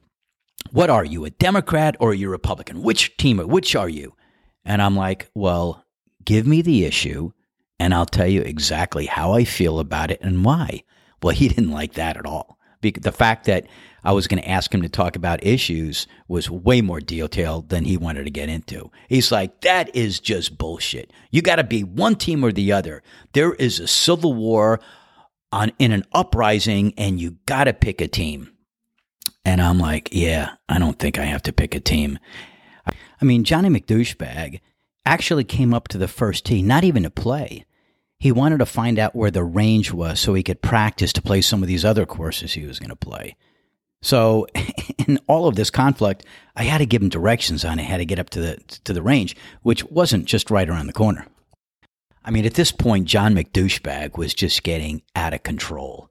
what 0.71 0.89
are 0.89 1.05
you, 1.05 1.23
a 1.23 1.29
Democrat 1.29 1.95
or 1.99 2.15
you 2.15 2.29
a 2.29 2.31
Republican? 2.31 2.81
Which 2.81 3.15
team, 3.17 3.37
which 3.37 3.75
are 3.75 3.89
you? 3.89 4.15
And 4.65 4.81
I'm 4.81 4.95
like, 4.95 5.29
well, 5.35 5.85
give 6.23 6.47
me 6.47 6.63
the 6.63 6.85
issue 6.85 7.29
and 7.79 7.93
I'll 7.93 8.07
tell 8.07 8.25
you 8.25 8.41
exactly 8.41 9.05
how 9.05 9.33
I 9.33 9.43
feel 9.43 9.77
about 9.77 10.09
it 10.09 10.19
and 10.21 10.43
why. 10.43 10.81
Well, 11.21 11.35
he 11.35 11.47
didn't 11.47 11.69
like 11.69 11.93
that 11.93 12.17
at 12.17 12.25
all. 12.25 12.54
The 12.91 13.11
fact 13.11 13.45
that 13.45 13.67
I 14.03 14.11
was 14.11 14.27
going 14.27 14.41
to 14.41 14.49
ask 14.49 14.73
him 14.73 14.83
to 14.83 14.89
talk 14.89 15.15
about 15.15 15.43
issues 15.43 16.07
was 16.27 16.49
way 16.49 16.81
more 16.81 16.99
detailed 16.99 17.69
than 17.69 17.85
he 17.85 17.97
wanted 17.97 18.25
to 18.25 18.29
get 18.31 18.49
into. 18.49 18.91
He's 19.09 19.31
like, 19.31 19.61
that 19.61 19.95
is 19.95 20.19
just 20.19 20.57
bullshit. 20.57 21.11
You 21.31 21.41
got 21.41 21.55
to 21.55 21.63
be 21.63 21.83
one 21.83 22.15
team 22.15 22.43
or 22.45 22.51
the 22.51 22.71
other. 22.71 23.01
There 23.33 23.53
is 23.53 23.79
a 23.79 23.87
civil 23.87 24.33
war 24.33 24.79
on 25.51 25.71
in 25.79 25.91
an 25.91 26.05
uprising, 26.11 26.93
and 26.97 27.19
you 27.19 27.37
got 27.45 27.63
to 27.63 27.73
pick 27.73 27.99
a 28.01 28.07
team. 28.07 28.51
And 29.43 29.61
I'm 29.61 29.79
like, 29.79 30.09
yeah, 30.11 30.55
I 30.69 30.79
don't 30.79 30.99
think 30.99 31.17
I 31.17 31.25
have 31.25 31.43
to 31.43 31.53
pick 31.53 31.75
a 31.75 31.79
team. 31.79 32.19
I 32.85 33.25
mean, 33.25 33.43
Johnny 33.43 33.69
McDouchebag 33.69 34.59
actually 35.05 35.43
came 35.43 35.73
up 35.73 35.87
to 35.89 35.97
the 35.97 36.07
first 36.07 36.45
tee, 36.45 36.61
not 36.61 36.83
even 36.83 37.03
to 37.03 37.09
play. 37.09 37.65
He 38.25 38.31
wanted 38.31 38.57
to 38.57 38.65
find 38.65 38.97
out 38.97 39.15
where 39.15 39.29
the 39.29 39.43
range 39.43 39.91
was 39.91 40.19
so 40.19 40.33
he 40.33 40.41
could 40.41 40.63
practice 40.63 41.13
to 41.13 41.21
play 41.21 41.41
some 41.41 41.61
of 41.61 41.67
these 41.67 41.85
other 41.85 42.07
courses 42.07 42.53
he 42.53 42.65
was 42.65 42.79
going 42.79 42.89
to 42.89 42.95
play. 42.95 43.35
So, 44.01 44.47
in 45.07 45.19
all 45.27 45.47
of 45.47 45.55
this 45.55 45.69
conflict, 45.69 46.25
I 46.55 46.63
had 46.63 46.79
to 46.79 46.87
give 46.87 47.03
him 47.03 47.09
directions 47.09 47.63
on 47.63 47.77
how 47.77 47.97
to 47.97 48.03
get 48.03 48.17
up 48.17 48.31
to 48.31 48.39
the 48.39 48.57
to 48.85 48.93
the 48.93 49.03
range, 49.03 49.35
which 49.61 49.83
wasn't 49.83 50.25
just 50.25 50.49
right 50.49 50.67
around 50.67 50.87
the 50.87 50.93
corner. 50.93 51.27
I 52.23 52.31
mean, 52.31 52.47
at 52.47 52.55
this 52.55 52.71
point, 52.71 53.05
John 53.05 53.35
McDouchebag 53.35 54.17
was 54.17 54.33
just 54.33 54.63
getting 54.63 55.03
out 55.15 55.35
of 55.35 55.43
control, 55.43 56.09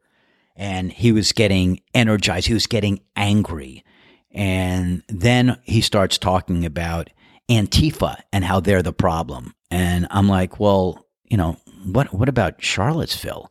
and 0.54 0.92
he 0.92 1.10
was 1.10 1.32
getting 1.32 1.80
energized. 1.94 2.46
He 2.46 2.54
was 2.54 2.68
getting 2.68 3.00
angry, 3.16 3.82
and 4.30 5.02
then 5.08 5.58
he 5.64 5.80
starts 5.80 6.16
talking 6.16 6.64
about 6.64 7.10
Antifa 7.50 8.20
and 8.32 8.44
how 8.44 8.60
they're 8.60 8.84
the 8.84 8.92
problem. 8.92 9.52
And 9.68 10.06
I'm 10.12 10.28
like, 10.28 10.60
well, 10.60 11.04
you 11.24 11.36
know, 11.36 11.56
what 11.84 12.12
what 12.14 12.28
about 12.28 12.62
Charlottesville? 12.62 13.50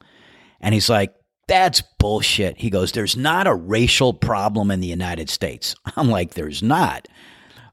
And 0.59 0.73
he's 0.73 0.89
like, 0.89 1.13
that's 1.47 1.81
bullshit. 1.99 2.57
He 2.57 2.69
goes, 2.69 2.91
there's 2.91 3.17
not 3.17 3.47
a 3.47 3.53
racial 3.53 4.13
problem 4.13 4.71
in 4.71 4.79
the 4.79 4.87
United 4.87 5.29
States. 5.29 5.75
I'm 5.95 6.09
like, 6.09 6.33
there's 6.33 6.63
not. 6.63 7.07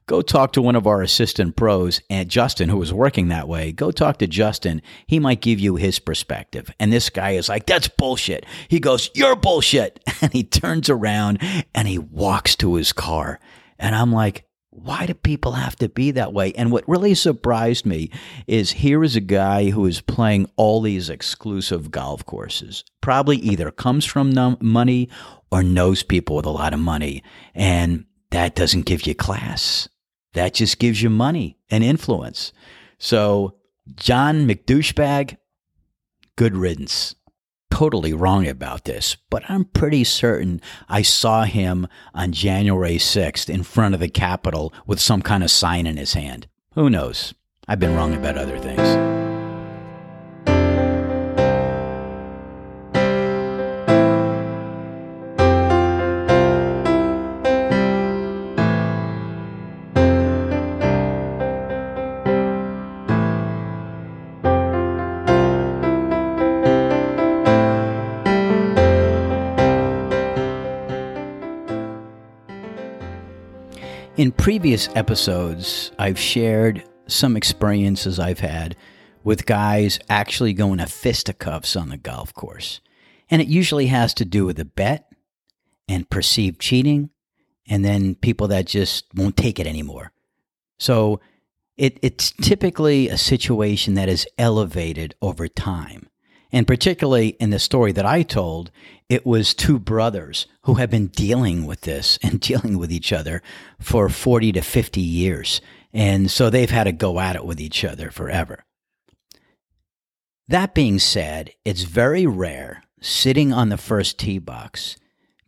Go 0.07 0.21
talk 0.21 0.51
to 0.53 0.61
one 0.61 0.75
of 0.75 0.87
our 0.87 1.01
assistant 1.01 1.55
pros, 1.55 2.01
and 2.09 2.27
Justin, 2.27 2.67
who 2.67 2.77
was 2.77 2.91
working 2.91 3.29
that 3.29 3.47
way. 3.47 3.71
Go 3.71 3.91
talk 3.91 4.17
to 4.17 4.27
Justin. 4.27 4.81
He 5.07 5.19
might 5.19 5.39
give 5.39 5.59
you 5.59 5.77
his 5.77 5.99
perspective. 5.99 6.69
And 6.79 6.91
this 6.91 7.09
guy 7.09 7.31
is 7.31 7.47
like, 7.47 7.65
that's 7.65 7.87
bullshit. 7.87 8.45
He 8.67 8.81
goes, 8.81 9.09
you're 9.13 9.35
bullshit. 9.35 9.99
And 10.21 10.31
he 10.33 10.43
turns 10.43 10.87
around 10.87 11.39
and 11.73 11.87
he 11.87 11.97
walks 11.97 12.55
to 12.57 12.75
his 12.75 12.93
car. 12.93 13.39
And 13.79 13.95
I'm 13.95 14.11
like, 14.11 14.45
why 14.71 15.05
do 15.05 15.13
people 15.13 15.51
have 15.51 15.75
to 15.77 15.89
be 15.89 16.11
that 16.11 16.33
way? 16.33 16.53
And 16.53 16.71
what 16.71 16.87
really 16.87 17.13
surprised 17.13 17.85
me 17.85 18.09
is 18.47 18.71
here 18.71 19.03
is 19.03 19.17
a 19.17 19.21
guy 19.21 19.69
who 19.69 19.85
is 19.85 19.99
playing 19.99 20.49
all 20.55 20.81
these 20.81 21.09
exclusive 21.09 21.91
golf 21.91 22.25
courses. 22.25 22.85
Probably 23.01 23.37
either 23.37 23.69
comes 23.69 24.05
from 24.05 24.57
money 24.61 25.09
or 25.51 25.61
knows 25.61 26.03
people 26.03 26.37
with 26.37 26.45
a 26.45 26.51
lot 26.51 26.73
of 26.73 26.79
money. 26.79 27.21
And 27.53 28.05
that 28.31 28.55
doesn't 28.55 28.85
give 28.85 29.05
you 29.05 29.13
class. 29.13 29.89
That 30.33 30.53
just 30.53 30.79
gives 30.79 31.01
you 31.01 31.09
money 31.09 31.57
and 31.69 31.83
influence. 31.83 32.53
So, 32.97 33.57
John 33.95 34.47
McDouchebag, 34.47 35.35
good 36.37 36.55
riddance 36.55 37.15
totally 37.71 38.13
wrong 38.13 38.47
about 38.47 38.85
this, 38.85 39.17
but 39.31 39.43
I'm 39.49 39.65
pretty 39.65 40.03
certain 40.03 40.61
I 40.87 41.01
saw 41.01 41.45
him 41.45 41.87
on 42.13 42.31
January 42.31 42.97
6th 42.97 43.49
in 43.49 43.63
front 43.63 43.95
of 43.95 43.99
the 43.99 44.09
Capitol 44.09 44.71
with 44.85 44.99
some 44.99 45.23
kind 45.23 45.43
of 45.43 45.49
sign 45.49 45.87
in 45.87 45.97
his 45.97 46.13
hand. 46.13 46.47
Who 46.75 46.89
knows? 46.89 47.33
I've 47.67 47.79
been 47.79 47.95
wrong 47.95 48.13
about 48.13 48.37
other 48.37 48.59
things. 48.59 49.10
In 74.21 74.31
previous 74.31 74.87
episodes, 74.93 75.91
I've 75.97 76.19
shared 76.19 76.83
some 77.07 77.35
experiences 77.35 78.19
I've 78.19 78.39
had 78.39 78.75
with 79.23 79.47
guys 79.47 79.97
actually 80.11 80.53
going 80.53 80.77
to 80.77 80.85
fisticuffs 80.85 81.75
on 81.75 81.89
the 81.89 81.97
golf 81.97 82.31
course. 82.31 82.81
And 83.31 83.41
it 83.41 83.47
usually 83.47 83.87
has 83.87 84.13
to 84.13 84.23
do 84.23 84.45
with 84.45 84.59
a 84.59 84.65
bet 84.65 85.11
and 85.89 86.07
perceived 86.07 86.59
cheating, 86.59 87.09
and 87.67 87.83
then 87.83 88.13
people 88.13 88.47
that 88.49 88.67
just 88.67 89.05
won't 89.15 89.37
take 89.37 89.59
it 89.59 89.65
anymore. 89.65 90.11
So 90.77 91.19
it, 91.75 91.97
it's 92.03 92.29
typically 92.29 93.09
a 93.09 93.17
situation 93.17 93.95
that 93.95 94.07
is 94.07 94.27
elevated 94.37 95.15
over 95.23 95.47
time. 95.47 96.10
And 96.51 96.67
particularly 96.67 97.29
in 97.39 97.49
the 97.49 97.59
story 97.59 97.91
that 97.93 98.05
I 98.05 98.23
told, 98.23 98.71
it 99.09 99.25
was 99.25 99.53
two 99.53 99.79
brothers 99.79 100.47
who 100.63 100.75
have 100.75 100.89
been 100.89 101.07
dealing 101.07 101.65
with 101.65 101.81
this 101.81 102.19
and 102.23 102.39
dealing 102.39 102.77
with 102.77 102.91
each 102.91 103.13
other 103.13 103.41
for 103.79 104.09
40 104.09 104.51
to 104.53 104.61
50 104.61 105.01
years. 105.01 105.61
And 105.93 106.29
so 106.29 106.49
they've 106.49 106.69
had 106.69 106.85
to 106.85 106.91
go 106.91 107.19
at 107.19 107.35
it 107.35 107.45
with 107.45 107.59
each 107.59 107.83
other 107.83 108.11
forever. 108.11 108.63
That 110.47 110.73
being 110.73 110.99
said, 110.99 111.51
it's 111.63 111.83
very 111.83 112.25
rare 112.25 112.83
sitting 113.01 113.53
on 113.53 113.69
the 113.69 113.77
first 113.77 114.19
tee 114.19 114.37
box 114.37 114.97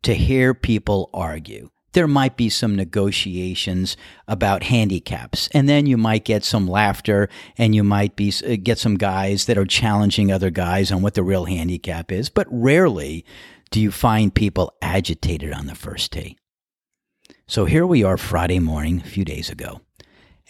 to 0.01 0.13
hear 0.13 0.53
people 0.53 1.09
argue 1.13 1.69
there 1.93 2.07
might 2.07 2.35
be 2.35 2.49
some 2.49 2.75
negotiations 2.75 3.95
about 4.27 4.63
handicaps. 4.63 5.47
And 5.53 5.69
then 5.69 5.85
you 5.85 5.97
might 5.97 6.25
get 6.25 6.43
some 6.43 6.67
laughter 6.67 7.29
and 7.57 7.73
you 7.73 7.83
might 7.83 8.15
be 8.15 8.33
uh, 8.45 8.57
get 8.61 8.77
some 8.77 8.95
guys 8.95 9.45
that 9.45 9.57
are 9.57 9.65
challenging 9.65 10.31
other 10.31 10.49
guys 10.49 10.91
on 10.91 11.01
what 11.01 11.13
the 11.13 11.23
real 11.23 11.45
handicap 11.45 12.11
is. 12.11 12.29
But 12.29 12.47
rarely 12.49 13.25
do 13.71 13.79
you 13.79 13.91
find 13.91 14.33
people 14.33 14.73
agitated 14.81 15.53
on 15.53 15.67
the 15.67 15.75
first 15.75 16.11
tee. 16.11 16.37
So 17.47 17.65
here 17.65 17.85
we 17.85 18.03
are 18.03 18.17
friday 18.17 18.59
morning 18.59 19.01
a 19.01 19.07
few 19.07 19.25
days 19.25 19.49
ago 19.49 19.81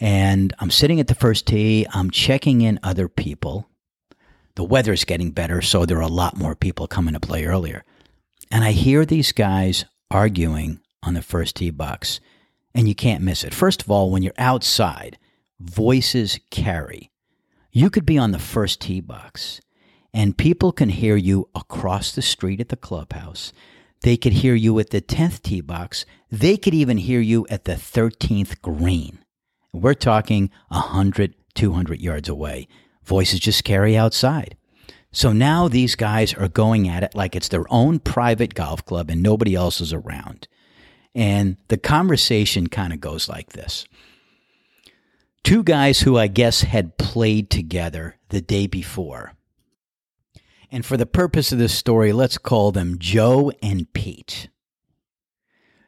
and 0.00 0.52
i'm 0.60 0.70
sitting 0.70 1.00
at 1.00 1.08
the 1.08 1.14
first 1.14 1.46
tee. 1.46 1.86
I'm 1.92 2.10
checking 2.10 2.60
in 2.60 2.80
other 2.82 3.08
people. 3.08 3.68
The 4.56 4.64
weather's 4.64 5.04
getting 5.04 5.30
better 5.30 5.60
so 5.62 5.84
there 5.84 5.98
are 5.98 6.02
a 6.02 6.08
lot 6.08 6.36
more 6.36 6.54
people 6.54 6.86
coming 6.86 7.14
to 7.14 7.20
play 7.20 7.44
earlier. 7.44 7.84
And 8.50 8.64
i 8.64 8.72
hear 8.72 9.04
these 9.04 9.32
guys 9.32 9.84
arguing 10.10 10.80
on 11.06 11.14
the 11.14 11.22
first 11.22 11.56
tee 11.56 11.70
box, 11.70 12.20
and 12.74 12.88
you 12.88 12.94
can't 12.94 13.22
miss 13.22 13.44
it. 13.44 13.54
First 13.54 13.82
of 13.82 13.90
all, 13.90 14.10
when 14.10 14.22
you're 14.22 14.32
outside, 14.38 15.18
voices 15.60 16.38
carry. 16.50 17.10
You 17.72 17.90
could 17.90 18.06
be 18.06 18.18
on 18.18 18.30
the 18.30 18.38
first 18.38 18.80
tee 18.80 19.00
box, 19.00 19.60
and 20.12 20.38
people 20.38 20.72
can 20.72 20.88
hear 20.88 21.16
you 21.16 21.48
across 21.54 22.12
the 22.12 22.22
street 22.22 22.60
at 22.60 22.68
the 22.68 22.76
clubhouse. 22.76 23.52
They 24.02 24.16
could 24.16 24.34
hear 24.34 24.54
you 24.54 24.78
at 24.78 24.90
the 24.90 25.00
10th 25.00 25.42
tee 25.42 25.60
box. 25.60 26.04
They 26.30 26.56
could 26.56 26.74
even 26.74 26.98
hear 26.98 27.20
you 27.20 27.46
at 27.48 27.64
the 27.64 27.72
13th 27.72 28.60
green. 28.60 29.18
We're 29.72 29.94
talking 29.94 30.50
100, 30.68 31.34
200 31.54 32.00
yards 32.00 32.28
away. 32.28 32.68
Voices 33.02 33.40
just 33.40 33.64
carry 33.64 33.96
outside. 33.96 34.56
So 35.10 35.32
now 35.32 35.68
these 35.68 35.94
guys 35.94 36.34
are 36.34 36.48
going 36.48 36.88
at 36.88 37.02
it 37.02 37.14
like 37.14 37.34
it's 37.34 37.48
their 37.48 37.64
own 37.72 37.98
private 37.98 38.54
golf 38.54 38.84
club 38.84 39.10
and 39.10 39.22
nobody 39.22 39.54
else 39.54 39.80
is 39.80 39.92
around. 39.92 40.48
And 41.14 41.56
the 41.68 41.76
conversation 41.76 42.66
kind 42.66 42.92
of 42.92 43.00
goes 43.00 43.28
like 43.28 43.50
this 43.50 43.86
Two 45.44 45.62
guys 45.62 46.00
who 46.00 46.16
I 46.16 46.26
guess 46.26 46.62
had 46.62 46.96
played 46.96 47.50
together 47.50 48.16
the 48.30 48.40
day 48.40 48.66
before. 48.66 49.34
And 50.70 50.84
for 50.84 50.96
the 50.96 51.06
purpose 51.06 51.52
of 51.52 51.58
this 51.58 51.74
story, 51.74 52.12
let's 52.12 52.38
call 52.38 52.72
them 52.72 52.98
Joe 52.98 53.52
and 53.62 53.92
Pete. 53.92 54.48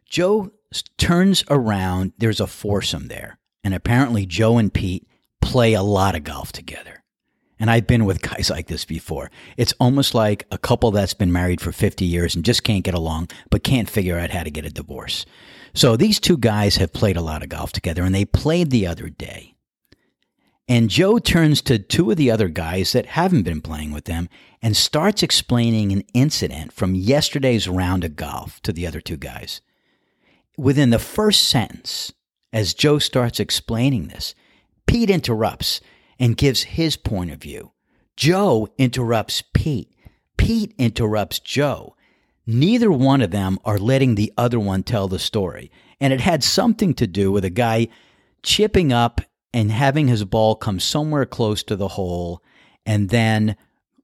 Joe 0.04 0.52
turns 0.99 1.42
around, 1.49 2.12
there's 2.18 2.38
a 2.38 2.47
foursome 2.47 3.09
there. 3.09 3.38
And 3.64 3.75
apparently, 3.75 4.26
Joe 4.26 4.59
and 4.59 4.73
Pete 4.73 5.09
play 5.40 5.73
a 5.73 5.83
lot 5.83 6.14
of 6.14 6.23
golf 6.23 6.52
together. 6.52 7.02
And 7.58 7.70
I've 7.70 7.86
been 7.86 8.04
with 8.04 8.22
guys 8.22 8.50
like 8.50 8.66
this 8.66 8.84
before. 8.84 9.30
It's 9.56 9.75
almost 9.80 10.14
like 10.14 10.46
a 10.50 10.58
couple 10.58 10.90
that's 10.90 11.14
been 11.14 11.32
married 11.32 11.60
for 11.60 11.72
50 11.72 12.04
years 12.04 12.34
and 12.34 12.44
just 12.44 12.64
can't 12.64 12.84
get 12.84 12.94
along, 12.94 13.28
but 13.50 13.64
can't 13.64 13.88
figure 13.88 14.18
out 14.18 14.30
how 14.30 14.42
to 14.42 14.50
get 14.50 14.66
a 14.66 14.70
divorce. 14.70 15.25
So 15.72 15.96
these 15.96 16.20
two 16.20 16.36
guys 16.36 16.76
have 16.76 16.92
played 16.92 17.16
a 17.16 17.22
lot 17.22 17.42
of 17.42 17.48
golf 17.48 17.72
together 17.72 18.02
and 18.02 18.14
they 18.14 18.25
played 18.25 18.70
the 18.70 18.86
other 18.86 19.08
day. 19.08 19.54
And 20.68 20.90
Joe 20.90 21.18
turns 21.18 21.62
to 21.62 21.78
two 21.78 22.10
of 22.10 22.16
the 22.16 22.30
other 22.30 22.48
guys 22.48 22.92
that 22.92 23.06
haven't 23.06 23.44
been 23.44 23.60
playing 23.60 23.92
with 23.92 24.06
them 24.06 24.28
and 24.60 24.76
starts 24.76 25.22
explaining 25.22 25.92
an 25.92 26.02
incident 26.12 26.72
from 26.72 26.96
yesterday's 26.96 27.68
round 27.68 28.02
of 28.02 28.16
golf 28.16 28.60
to 28.62 28.72
the 28.72 28.86
other 28.86 29.00
two 29.00 29.16
guys. 29.16 29.60
Within 30.58 30.90
the 30.90 30.98
first 30.98 31.48
sentence, 31.48 32.12
as 32.52 32.75
Joe 32.75 32.98
starts 32.98 33.38
explaining 33.38 34.08
this, 34.08 34.34
Pete 34.86 35.10
interrupts 35.10 35.80
and 36.18 36.37
gives 36.37 36.62
his 36.62 36.96
point 36.96 37.30
of 37.30 37.40
view. 37.40 37.73
Joe 38.16 38.68
interrupts 38.78 39.42
Pete. 39.52 39.92
Pete 40.37 40.75
interrupts 40.78 41.38
Joe. 41.38 41.94
Neither 42.46 42.90
one 42.92 43.20
of 43.20 43.30
them 43.30 43.58
are 43.64 43.78
letting 43.78 44.14
the 44.14 44.32
other 44.37 44.61
one 44.61 44.82
tell 44.82 45.08
the 45.08 45.18
story. 45.18 45.70
And 46.00 46.12
it 46.12 46.20
had 46.20 46.44
something 46.44 46.94
to 46.94 47.06
do 47.06 47.32
with 47.32 47.44
a 47.44 47.50
guy 47.50 47.88
chipping 48.42 48.92
up 48.92 49.20
and 49.52 49.70
having 49.70 50.08
his 50.08 50.25
ball 50.25 50.54
come 50.54 50.78
somewhere 50.78 51.26
close 51.26 51.62
to 51.64 51.76
the 51.76 51.88
hole 51.88 52.42
and 52.85 53.08
then 53.08 53.56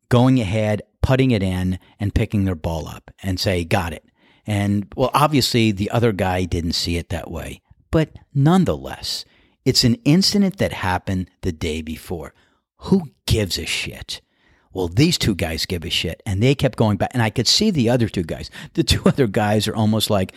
going 0.09 0.41
ahead, 0.41 0.83
putting 1.03 1.31
it 1.31 1.43
in 1.43 1.79
and 2.01 2.15
picking 2.15 2.45
their 2.45 2.55
ball 2.55 2.89
up 2.89 3.11
and 3.23 3.39
say, 3.39 3.65
got 3.65 3.93
it. 3.93 4.05
And 4.47 4.93
well, 4.97 5.11
obviously 5.15 5.71
the 5.71 5.91
other 5.91 6.13
guy 6.13 6.45
didn't 6.45 6.73
see 6.73 6.97
it 6.97 7.11
that 7.11 7.31
way. 7.31 7.61
But 7.91 8.17
nonetheless, 8.35 9.25
it's 9.65 9.85
an 9.85 9.97
incident 10.05 10.59
that 10.59 10.73
happened 10.73 11.31
the 11.43 11.53
day 11.53 11.83
before. 11.83 12.35
Who 12.79 13.11
gives 13.27 13.59
a 13.59 13.67
shit? 13.67 14.21
Well, 14.73 14.89
these 14.89 15.19
two 15.19 15.35
guys 15.35 15.67
give 15.67 15.85
a 15.85 15.91
shit. 15.91 16.23
And 16.27 16.43
they 16.43 16.55
kept 16.55 16.79
going 16.79 16.97
back. 16.97 17.11
And 17.13 17.23
I 17.23 17.31
could 17.31 17.47
see 17.47 17.71
the 17.71 17.91
other 17.91 18.09
two 18.09 18.23
guys. 18.23 18.51
The 18.75 18.83
two 18.83 19.03
other 19.05 19.27
guys 19.27 19.69
are 19.69 19.77
almost 19.77 20.11
like, 20.11 20.33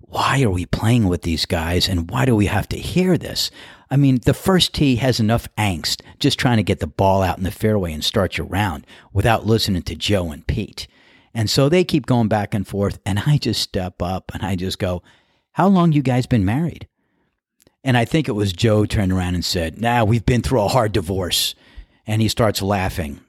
why 0.00 0.42
are 0.42 0.50
we 0.50 0.66
playing 0.66 1.08
with 1.08 1.22
these 1.22 1.46
guys? 1.46 1.88
And 1.88 2.10
why 2.10 2.24
do 2.24 2.36
we 2.36 2.46
have 2.46 2.68
to 2.68 2.78
hear 2.78 3.18
this? 3.18 3.50
I 3.90 3.96
mean, 3.96 4.20
the 4.24 4.34
first 4.34 4.74
tee 4.74 4.96
has 4.96 5.18
enough 5.18 5.48
angst 5.56 6.02
just 6.18 6.38
trying 6.38 6.58
to 6.58 6.62
get 6.62 6.80
the 6.80 6.86
ball 6.86 7.22
out 7.22 7.38
in 7.38 7.44
the 7.44 7.50
fairway 7.50 7.92
and 7.92 8.04
start 8.04 8.36
your 8.36 8.46
round 8.46 8.86
without 9.12 9.46
listening 9.46 9.82
to 9.82 9.94
Joe 9.94 10.30
and 10.30 10.46
Pete. 10.46 10.86
And 11.34 11.48
so 11.48 11.68
they 11.68 11.84
keep 11.84 12.06
going 12.06 12.28
back 12.28 12.54
and 12.54 12.66
forth. 12.66 12.98
And 13.04 13.22
I 13.26 13.38
just 13.38 13.62
step 13.62 14.02
up 14.02 14.30
and 14.34 14.42
I 14.42 14.56
just 14.56 14.78
go, 14.78 15.02
How 15.52 15.68
long 15.68 15.92
you 15.92 16.02
guys 16.02 16.26
been 16.26 16.44
married? 16.44 16.86
And 17.84 17.96
I 17.96 18.04
think 18.04 18.28
it 18.28 18.32
was 18.32 18.52
Joe 18.52 18.84
turned 18.84 19.12
around 19.12 19.34
and 19.34 19.44
said, 19.44 19.80
Nah, 19.80 20.04
we've 20.04 20.26
been 20.26 20.42
through 20.42 20.62
a 20.62 20.68
hard 20.68 20.92
divorce. 20.92 21.54
And 22.06 22.22
he 22.22 22.28
starts 22.28 22.62
laughing. 22.62 23.20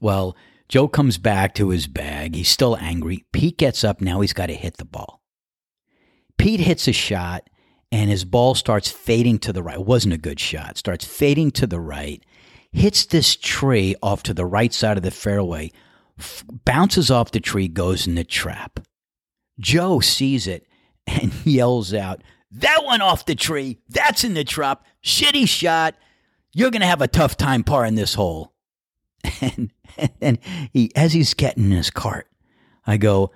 Well, 0.00 0.36
Joe 0.68 0.88
comes 0.88 1.18
back 1.18 1.54
to 1.54 1.70
his 1.70 1.86
bag. 1.86 2.34
He's 2.34 2.48
still 2.48 2.76
angry. 2.76 3.24
Pete 3.32 3.58
gets 3.58 3.84
up. 3.84 4.00
Now 4.00 4.20
he's 4.20 4.32
got 4.32 4.46
to 4.46 4.54
hit 4.54 4.76
the 4.76 4.84
ball. 4.84 5.22
Pete 6.38 6.60
hits 6.60 6.88
a 6.88 6.92
shot 6.92 7.48
and 7.90 8.10
his 8.10 8.24
ball 8.24 8.54
starts 8.54 8.90
fading 8.90 9.38
to 9.40 9.52
the 9.52 9.62
right. 9.62 9.78
It 9.78 9.86
wasn't 9.86 10.14
a 10.14 10.18
good 10.18 10.38
shot. 10.38 10.76
Starts 10.76 11.04
fading 11.04 11.50
to 11.52 11.66
the 11.66 11.80
right, 11.80 12.22
hits 12.70 13.06
this 13.06 13.34
tree 13.34 13.96
off 14.02 14.22
to 14.24 14.34
the 14.34 14.46
right 14.46 14.72
side 14.72 14.96
of 14.96 15.02
the 15.02 15.10
fairway, 15.10 15.72
f- 16.18 16.44
bounces 16.64 17.10
off 17.10 17.30
the 17.30 17.40
tree, 17.40 17.68
goes 17.68 18.06
in 18.06 18.14
the 18.14 18.24
trap. 18.24 18.80
Joe 19.58 20.00
sees 20.00 20.46
it 20.46 20.66
and 21.06 21.32
yells 21.44 21.94
out, 21.94 22.22
That 22.50 22.84
one 22.84 23.02
off 23.02 23.26
the 23.26 23.34
tree. 23.34 23.78
That's 23.88 24.24
in 24.24 24.34
the 24.34 24.44
trap. 24.44 24.84
Shitty 25.04 25.48
shot. 25.48 25.94
You're 26.52 26.70
going 26.70 26.80
to 26.80 26.86
have 26.86 27.02
a 27.02 27.08
tough 27.08 27.36
time 27.36 27.62
par 27.62 27.84
in 27.84 27.94
this 27.94 28.14
hole. 28.14 28.52
And, 29.40 29.70
and 30.20 30.38
he, 30.72 30.92
as 30.94 31.12
he's 31.12 31.34
getting 31.34 31.64
in 31.64 31.70
his 31.72 31.90
cart, 31.90 32.28
I 32.86 32.98
go, 32.98 33.32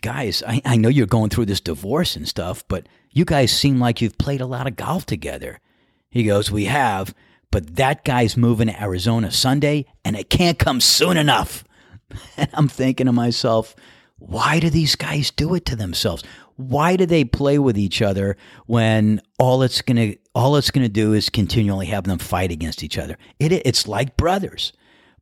Guys, 0.00 0.42
I, 0.46 0.62
I 0.64 0.76
know 0.76 0.88
you're 0.88 1.06
going 1.06 1.28
through 1.28 1.46
this 1.46 1.60
divorce 1.60 2.16
and 2.16 2.26
stuff, 2.26 2.64
but 2.68 2.88
you 3.10 3.24
guys 3.24 3.50
seem 3.50 3.78
like 3.78 4.00
you've 4.00 4.16
played 4.16 4.40
a 4.40 4.46
lot 4.46 4.66
of 4.66 4.76
golf 4.76 5.04
together. 5.06 5.60
He 6.08 6.24
goes, 6.24 6.50
We 6.50 6.66
have, 6.66 7.14
but 7.50 7.76
that 7.76 8.04
guy's 8.04 8.36
moving 8.36 8.68
to 8.68 8.80
Arizona 8.82 9.30
Sunday 9.30 9.86
and 10.04 10.16
it 10.16 10.30
can't 10.30 10.58
come 10.58 10.80
soon 10.80 11.16
enough. 11.16 11.64
And 12.36 12.48
I'm 12.52 12.68
thinking 12.68 13.06
to 13.06 13.12
myself, 13.12 13.74
why 14.18 14.60
do 14.60 14.70
these 14.70 14.94
guys 14.96 15.30
do 15.30 15.54
it 15.54 15.66
to 15.66 15.76
themselves? 15.76 16.22
Why 16.56 16.96
do 16.96 17.06
they 17.06 17.24
play 17.24 17.58
with 17.58 17.78
each 17.78 18.02
other 18.02 18.36
when 18.66 19.20
all 19.38 19.62
it's 19.62 19.82
gonna 19.82 20.14
all 20.34 20.56
it's 20.56 20.70
gonna 20.70 20.88
do 20.88 21.12
is 21.12 21.28
continually 21.30 21.86
have 21.86 22.04
them 22.04 22.18
fight 22.18 22.50
against 22.50 22.82
each 22.82 22.98
other? 22.98 23.16
It, 23.38 23.52
it's 23.52 23.86
like 23.86 24.16
brothers. 24.16 24.72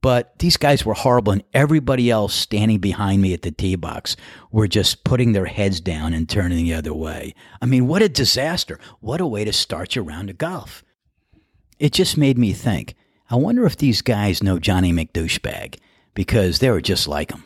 But 0.01 0.39
these 0.39 0.59
guys 0.59 0.85
were 0.85 0.93
horrible, 0.93 1.33
and 1.33 1.45
everybody 1.55 2.11
else 2.11 2.35
standing 2.35 2.79
behind 2.79 3.23
me 3.23 3.33
at 3.33 3.41
the 3.41 3.51
tee 3.51 3.75
box 3.75 4.17
were 4.53 4.69
just 4.69 5.03
putting 5.03 5.33
their 5.33 5.47
heads 5.47 5.81
down 5.81 6.13
and 6.13 6.29
turning 6.29 6.59
the 6.59 6.75
other 6.75 6.93
way. 6.93 7.35
I 7.63 7.65
mean, 7.65 7.87
what 7.87 8.03
a 8.03 8.09
disaster. 8.11 8.79
What 9.01 9.23
a 9.23 9.27
way 9.27 9.47
to 9.47 9.53
start 9.53 9.95
your 9.95 10.05
round 10.05 10.29
of 10.29 10.37
golf. 10.37 10.85
It 11.79 11.95
just 11.95 12.19
made 12.19 12.37
me 12.37 12.53
think 12.53 12.95
I 13.31 13.37
wonder 13.37 13.65
if 13.65 13.79
these 13.79 14.03
guys 14.03 14.43
know 14.43 14.59
Johnny 14.59 14.93
McDouchebag 14.93 15.79
because 16.13 16.59
they 16.59 16.71
were 16.71 16.83
just 16.83 17.09
like 17.09 17.33
him. 17.33 17.43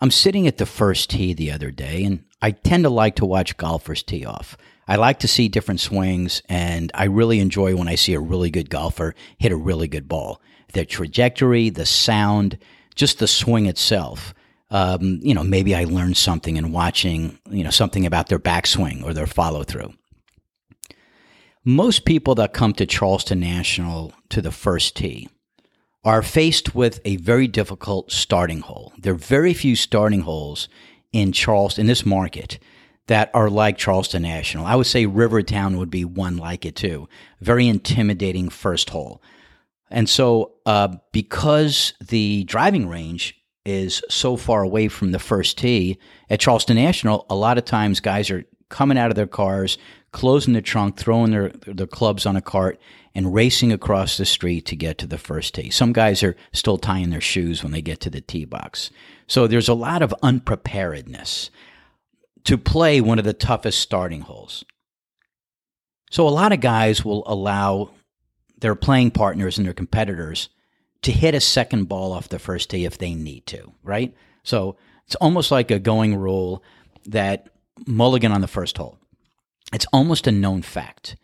I'm 0.00 0.10
sitting 0.10 0.46
at 0.46 0.56
the 0.56 0.66
first 0.66 1.10
tee 1.10 1.34
the 1.34 1.52
other 1.52 1.70
day, 1.70 2.04
and 2.04 2.24
I 2.40 2.52
tend 2.52 2.84
to 2.84 2.90
like 2.90 3.16
to 3.16 3.26
watch 3.26 3.56
golfers 3.58 4.02
tee 4.02 4.24
off. 4.24 4.56
I 4.88 4.96
like 4.96 5.18
to 5.20 5.28
see 5.28 5.48
different 5.48 5.80
swings, 5.80 6.42
and 6.48 6.90
I 6.94 7.04
really 7.04 7.38
enjoy 7.38 7.76
when 7.76 7.86
I 7.86 7.96
see 7.96 8.14
a 8.14 8.20
really 8.20 8.50
good 8.50 8.70
golfer 8.70 9.14
hit 9.38 9.52
a 9.52 9.56
really 9.56 9.88
good 9.88 10.08
ball. 10.08 10.40
Their 10.72 10.86
trajectory, 10.86 11.68
the 11.68 11.84
sound, 11.84 12.58
just 12.94 13.18
the 13.18 13.28
swing 13.28 13.66
itself. 13.66 14.32
Um, 14.70 15.20
you 15.22 15.34
know, 15.34 15.44
maybe 15.44 15.74
I 15.74 15.84
learned 15.84 16.16
something 16.16 16.56
in 16.56 16.72
watching, 16.72 17.38
you 17.50 17.62
know, 17.62 17.70
something 17.70 18.06
about 18.06 18.28
their 18.28 18.38
backswing 18.38 19.04
or 19.04 19.12
their 19.12 19.26
follow 19.26 19.64
through. 19.64 19.92
Most 21.64 22.06
people 22.06 22.36
that 22.36 22.54
come 22.54 22.72
to 22.74 22.86
Charleston 22.86 23.40
National 23.40 24.14
to 24.30 24.40
the 24.40 24.52
first 24.52 24.96
tee 24.96 25.28
are 26.04 26.22
faced 26.22 26.74
with 26.74 27.00
a 27.04 27.16
very 27.16 27.46
difficult 27.46 28.10
starting 28.10 28.60
hole. 28.60 28.92
There 28.98 29.12
are 29.12 29.16
very 29.16 29.52
few 29.52 29.76
starting 29.76 30.20
holes 30.20 30.68
in 31.12 31.32
Charleston, 31.32 31.82
in 31.82 31.86
this 31.86 32.06
market, 32.06 32.58
that 33.08 33.30
are 33.34 33.50
like 33.50 33.76
Charleston 33.76 34.22
National. 34.22 34.64
I 34.64 34.76
would 34.76 34.86
say 34.86 35.04
RiverTowne 35.04 35.76
would 35.78 35.90
be 35.90 36.04
one 36.04 36.36
like 36.36 36.64
it 36.64 36.76
too. 36.76 37.08
Very 37.40 37.68
intimidating 37.68 38.48
first 38.48 38.90
hole. 38.90 39.22
And 39.90 40.08
so, 40.08 40.52
uh, 40.64 40.96
because 41.12 41.94
the 42.00 42.44
driving 42.44 42.88
range 42.88 43.34
is 43.66 44.02
so 44.08 44.36
far 44.36 44.62
away 44.62 44.88
from 44.88 45.10
the 45.10 45.18
first 45.18 45.58
tee 45.58 45.98
at 46.30 46.40
Charleston 46.40 46.76
National, 46.76 47.26
a 47.28 47.34
lot 47.34 47.58
of 47.58 47.64
times 47.64 48.00
guys 48.00 48.30
are 48.30 48.44
coming 48.68 48.96
out 48.96 49.10
of 49.10 49.16
their 49.16 49.26
cars, 49.26 49.76
closing 50.12 50.54
the 50.54 50.62
trunk, 50.62 50.96
throwing 50.96 51.30
their, 51.30 51.50
their 51.66 51.86
clubs 51.86 52.26
on 52.26 52.36
a 52.36 52.40
cart, 52.40 52.80
and 53.14 53.34
racing 53.34 53.72
across 53.72 54.16
the 54.16 54.24
street 54.24 54.66
to 54.66 54.76
get 54.76 54.98
to 54.98 55.06
the 55.06 55.18
first 55.18 55.54
tee. 55.54 55.70
Some 55.70 55.92
guys 55.92 56.22
are 56.22 56.36
still 56.52 56.78
tying 56.78 57.10
their 57.10 57.20
shoes 57.20 57.62
when 57.62 57.72
they 57.72 57.82
get 57.82 58.00
to 58.00 58.10
the 58.10 58.20
tee 58.20 58.44
box. 58.44 58.90
So 59.26 59.46
there's 59.46 59.68
a 59.68 59.74
lot 59.74 60.02
of 60.02 60.14
unpreparedness 60.22 61.50
to 62.44 62.58
play 62.58 63.00
one 63.00 63.18
of 63.18 63.24
the 63.24 63.32
toughest 63.32 63.80
starting 63.80 64.22
holes. 64.22 64.64
So 66.10 66.26
a 66.26 66.30
lot 66.30 66.52
of 66.52 66.60
guys 66.60 67.04
will 67.04 67.22
allow 67.26 67.92
their 68.58 68.74
playing 68.74 69.12
partners 69.12 69.58
and 69.58 69.66
their 69.66 69.74
competitors 69.74 70.48
to 71.02 71.12
hit 71.12 71.34
a 71.34 71.40
second 71.40 71.88
ball 71.88 72.12
off 72.12 72.28
the 72.28 72.38
first 72.38 72.70
tee 72.70 72.84
if 72.84 72.98
they 72.98 73.14
need 73.14 73.46
to, 73.46 73.72
right? 73.82 74.14
So 74.42 74.76
it's 75.06 75.14
almost 75.16 75.50
like 75.50 75.70
a 75.70 75.78
going 75.78 76.16
rule 76.16 76.62
that 77.06 77.48
mulligan 77.86 78.32
on 78.32 78.40
the 78.40 78.46
first 78.46 78.76
hole. 78.76 78.99
It's 79.72 79.86
almost 79.92 80.26
a 80.26 80.32
known 80.32 80.62
fact. 80.62 81.16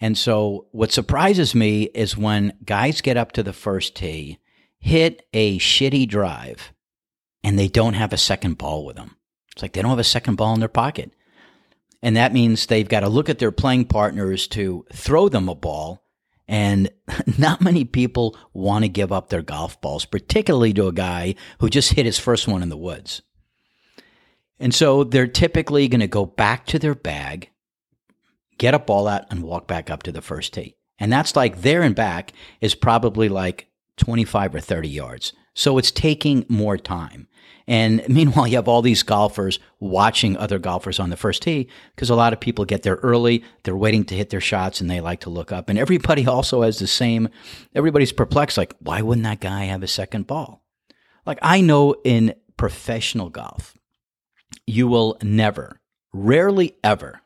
And 0.00 0.18
so 0.18 0.66
what 0.72 0.92
surprises 0.92 1.54
me 1.54 1.84
is 1.94 2.16
when 2.16 2.56
guys 2.64 3.00
get 3.00 3.16
up 3.16 3.32
to 3.32 3.42
the 3.42 3.52
first 3.52 3.94
tee, 3.94 4.38
hit 4.78 5.26
a 5.32 5.58
shitty 5.58 6.08
drive, 6.08 6.72
and 7.42 7.58
they 7.58 7.68
don't 7.68 7.94
have 7.94 8.12
a 8.12 8.18
second 8.18 8.58
ball 8.58 8.84
with 8.84 8.96
them. 8.96 9.16
It's 9.52 9.62
like 9.62 9.72
they 9.72 9.82
don't 9.82 9.90
have 9.90 9.98
a 9.98 10.04
second 10.04 10.36
ball 10.36 10.54
in 10.54 10.60
their 10.60 10.68
pocket. 10.68 11.12
And 12.02 12.16
that 12.16 12.34
means 12.34 12.66
they've 12.66 12.88
got 12.88 13.00
to 13.00 13.08
look 13.08 13.28
at 13.28 13.38
their 13.38 13.52
playing 13.52 13.86
partners 13.86 14.46
to 14.48 14.84
throw 14.92 15.28
them 15.28 15.48
a 15.48 15.54
ball. 15.54 16.02
And 16.46 16.90
not 17.38 17.62
many 17.62 17.84
people 17.84 18.36
want 18.52 18.84
to 18.84 18.88
give 18.90 19.12
up 19.12 19.28
their 19.28 19.42
golf 19.42 19.80
balls, 19.80 20.04
particularly 20.04 20.74
to 20.74 20.88
a 20.88 20.92
guy 20.92 21.34
who 21.60 21.70
just 21.70 21.94
hit 21.94 22.04
his 22.04 22.18
first 22.18 22.46
one 22.46 22.62
in 22.62 22.68
the 22.68 22.76
woods. 22.76 23.22
And 24.58 24.74
so 24.74 25.04
they're 25.04 25.26
typically 25.26 25.88
going 25.88 26.00
to 26.00 26.06
go 26.06 26.26
back 26.26 26.66
to 26.66 26.78
their 26.78 26.94
bag 26.94 27.50
get 28.58 28.74
a 28.74 28.78
ball 28.78 29.08
out 29.08 29.26
and 29.30 29.42
walk 29.42 29.66
back 29.66 29.90
up 29.90 30.02
to 30.04 30.12
the 30.12 30.22
first 30.22 30.54
tee. 30.54 30.76
And 30.98 31.12
that's 31.12 31.36
like 31.36 31.62
there 31.62 31.82
and 31.82 31.94
back 31.94 32.32
is 32.60 32.74
probably 32.74 33.28
like 33.28 33.68
25 33.96 34.54
or 34.54 34.60
30 34.60 34.88
yards. 34.88 35.32
So 35.54 35.78
it's 35.78 35.90
taking 35.90 36.44
more 36.48 36.76
time. 36.76 37.28
And 37.66 38.04
meanwhile, 38.08 38.46
you 38.46 38.56
have 38.56 38.68
all 38.68 38.82
these 38.82 39.02
golfers 39.02 39.58
watching 39.80 40.36
other 40.36 40.58
golfers 40.58 41.00
on 41.00 41.10
the 41.10 41.16
first 41.16 41.42
tee 41.42 41.68
because 41.94 42.10
a 42.10 42.14
lot 42.14 42.32
of 42.32 42.40
people 42.40 42.64
get 42.64 42.82
there 42.82 42.96
early. 42.96 43.44
They're 43.62 43.76
waiting 43.76 44.04
to 44.06 44.14
hit 44.14 44.30
their 44.30 44.40
shots 44.40 44.80
and 44.80 44.90
they 44.90 45.00
like 45.00 45.20
to 45.20 45.30
look 45.30 45.52
up. 45.52 45.68
And 45.68 45.78
everybody 45.78 46.26
also 46.26 46.62
has 46.62 46.78
the 46.78 46.86
same, 46.86 47.28
everybody's 47.74 48.12
perplexed 48.12 48.58
like, 48.58 48.74
why 48.80 49.02
wouldn't 49.02 49.24
that 49.24 49.40
guy 49.40 49.64
have 49.64 49.82
a 49.82 49.88
second 49.88 50.26
ball? 50.26 50.62
Like, 51.26 51.38
I 51.40 51.62
know 51.62 51.96
in 52.04 52.34
professional 52.56 53.30
golf, 53.30 53.74
you 54.66 54.86
will 54.86 55.16
never, 55.22 55.80
rarely 56.12 56.76
ever 56.84 57.22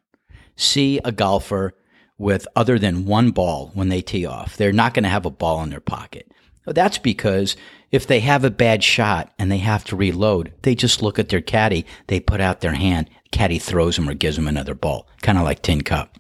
see 0.59 1.01
a 1.05 1.13
golfer 1.13 1.73
with 2.19 2.47
other 2.55 2.79
than 2.79 3.07
one 3.07 3.31
ball 3.31 3.71
when 3.75 3.89
they 3.89 4.03
tee 4.03 4.27
off. 4.27 4.57
They're 4.57 4.73
not 4.73 4.93
going 4.93 5.05
to 5.05 5.09
have 5.09 5.25
a 5.25 5.31
ball 5.31 5.63
in 5.63 5.71
their 5.71 5.81
pocket. 5.81 6.31
That's 6.67 6.99
because 6.99 7.57
if 7.91 8.07
they 8.07 8.21
have 8.21 8.45
a 8.45 8.51
bad 8.51 8.85
shot 8.85 9.33
and 9.39 9.51
they 9.51 9.59
have 9.59 9.85
to 9.85 9.97
reload, 9.97 10.53
they 10.63 10.75
just 10.75 11.01
look 11.01 11.19
at 11.19 11.31
their 11.31 11.41
caddy, 11.41 11.87
they 12.09 12.21
put 12.21 12.41
out 12.41 12.61
their 12.61 12.75
hand, 12.75 13.09
caddy 13.31 13.59
throws 13.59 13.97
them 13.97 14.09
or 14.09 14.15
gives 14.15 14.37
them 14.37 14.49
another 14.49 14.75
ball, 14.75 15.09
kind 15.23 15.39
of 15.39 15.45
like 15.45 15.63
Tin 15.63 15.83
Cup. 15.83 16.19